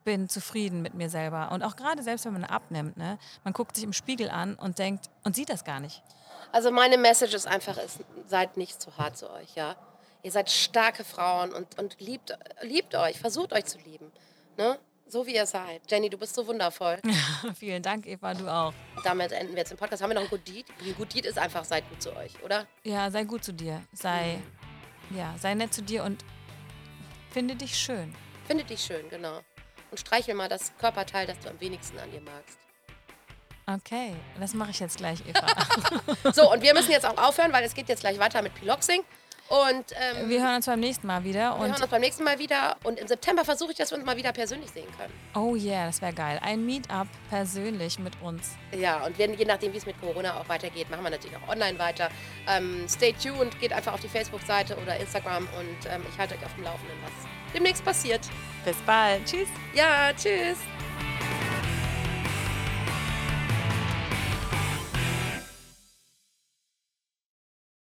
bin 0.08 0.30
zufrieden 0.30 0.82
mit 0.82 0.94
mir 0.94 1.10
selber. 1.10 1.52
Und 1.52 1.64
auch 1.64 1.76
gerade 1.76 2.02
selbst, 2.02 2.24
wenn 2.24 2.32
man 2.32 2.46
abnimmt, 2.46 2.96
ne, 2.96 3.20
man 3.44 3.52
guckt 3.52 3.76
sich 3.76 3.84
im 3.84 3.92
Spiegel 3.92 4.30
an 4.30 4.56
und 4.56 4.80
denkt 4.80 5.10
und 5.26 5.36
sieht 5.36 5.50
das 5.50 5.66
gar 5.66 5.82
nicht. 5.82 6.02
Also 6.54 6.72
meine 6.72 6.98
Message 6.98 7.34
ist 7.34 7.46
einfach, 7.46 7.78
ist, 7.78 8.00
seid 8.26 8.56
nicht 8.56 8.82
zu 8.82 8.98
hart 8.98 9.18
zu 9.18 9.30
euch, 9.30 9.56
ja. 9.56 9.76
Ihr 10.24 10.32
seid 10.32 10.50
starke 10.50 11.04
Frauen 11.04 11.52
und, 11.52 11.78
und 11.78 12.00
liebt, 12.00 12.38
liebt 12.62 12.96
euch, 12.96 13.20
versucht 13.20 13.52
euch 13.52 13.66
zu 13.66 13.80
lieben. 13.80 14.10
Ne? 14.56 14.80
So 15.08 15.28
wie 15.28 15.36
ihr 15.36 15.46
seid. 15.46 15.82
Jenny, 15.92 16.10
du 16.10 16.18
bist 16.18 16.36
so 16.36 16.48
wundervoll. 16.48 17.02
Vielen 17.60 17.84
Dank, 17.84 18.08
Eva, 18.08 18.34
du 18.34 18.48
auch. 18.48 18.74
Damit 19.04 19.34
enden 19.34 19.52
wir 19.52 19.60
jetzt 19.60 19.72
den 19.72 19.78
Podcast. 19.78 20.02
Haben 20.02 20.12
wir 20.12 20.16
noch 20.16 20.24
ein 20.24 20.30
Good 20.30 20.48
Deed? 20.48 20.68
Ein 20.86 20.96
Good 20.96 21.14
Deed 21.14 21.26
ist 21.26 21.38
einfach, 21.38 21.66
seid 21.66 21.88
gut 21.90 22.02
zu 22.02 22.16
euch, 22.16 22.42
oder? 22.46 22.66
Ja, 22.86 23.12
sei 23.12 23.26
gut 23.26 23.44
zu 23.44 23.52
dir. 23.52 23.82
Sei, 23.92 24.42
ja, 25.10 25.36
sei 25.38 25.54
nett 25.54 25.74
zu 25.74 25.82
dir 25.82 26.06
und 26.06 26.24
finde 27.32 27.58
dich 27.58 27.76
schön. 27.78 28.16
Findet 28.46 28.70
dich 28.70 28.80
schön, 28.80 29.10
genau. 29.10 29.42
Und 29.92 29.98
streichel 30.00 30.34
mal 30.36 30.50
das 30.50 30.72
Körperteil, 30.80 31.28
das 31.28 31.40
du 31.40 31.50
am 31.50 31.60
wenigsten 31.60 31.98
an 32.00 32.12
dir 32.12 32.22
magst. 32.22 32.58
Okay, 33.70 34.14
das 34.40 34.54
mache 34.54 34.72
ich 34.72 34.80
jetzt 34.80 34.98
gleich, 34.98 35.20
Eva. 35.28 35.46
So, 36.34 36.52
und 36.52 36.62
wir 36.62 36.74
müssen 36.74 36.92
jetzt 36.92 37.06
auch 37.06 37.18
aufhören, 37.18 37.52
weil 37.52 37.64
es 37.66 37.74
geht 37.74 37.90
jetzt 37.90 38.00
gleich 38.00 38.18
weiter 38.18 38.42
mit 38.42 38.54
Piloxing. 38.56 39.04
Und 39.50 39.86
ähm, 39.96 40.28
Wir 40.30 40.42
hören 40.44 40.56
uns 40.58 40.66
beim 40.66 40.80
nächsten 40.82 41.08
Mal 41.08 41.24
wieder. 41.24 41.58
wir 41.58 41.68
hören 41.68 41.82
uns 41.82 41.88
beim 41.88 42.02
nächsten 42.02 42.24
Mal 42.26 42.38
wieder. 42.38 42.76
Und 42.84 43.00
im 43.00 43.08
September 43.08 43.46
versuche 43.46 43.72
ich, 43.72 43.78
dass 43.78 43.92
wir 43.92 43.98
uns 43.98 44.06
mal 44.06 44.18
wieder 44.18 44.34
persönlich 44.34 44.70
sehen 44.72 44.88
können. 44.98 45.14
oh 45.36 45.56
yeah, 45.56 45.86
das 45.86 46.02
wäre 46.02 46.12
geil. 46.14 46.38
Ein 46.44 46.66
Meetup 46.66 47.08
persönlich 47.30 47.98
mit 48.00 48.22
uns. 48.22 48.52
Ja, 48.74 49.06
und 49.06 49.18
wenn, 49.18 49.38
je 49.38 49.46
nachdem, 49.46 49.72
wie 49.72 49.78
es 49.78 49.86
mit 49.86 50.00
Corona 50.02 50.38
auch 50.40 50.50
weitergeht, 50.50 50.90
machen 50.90 51.04
wir 51.04 51.10
natürlich 51.12 51.38
auch 51.38 51.48
online 51.50 51.80
weiter. 51.80 52.10
Ähm, 52.48 52.86
stay 52.90 53.14
tuned, 53.14 53.58
geht 53.62 53.72
einfach 53.72 53.94
auf 53.94 54.02
die 54.02 54.10
Facebook-Seite 54.10 54.76
oder 54.78 54.98
Instagram 54.98 55.48
und 55.58 55.90
ähm, 55.90 56.04
ich 56.12 56.18
halte 56.18 56.36
euch 56.36 56.44
auf 56.46 56.54
dem 56.56 56.64
Laufenden, 56.66 56.98
was 57.04 57.14
demnächst 57.54 57.84
passiert. 57.84 58.22
Bis 58.66 58.78
bald. 58.86 59.26
Tschüss. 59.26 59.48
Ja, 59.74 60.12
tschüss. 60.14 60.58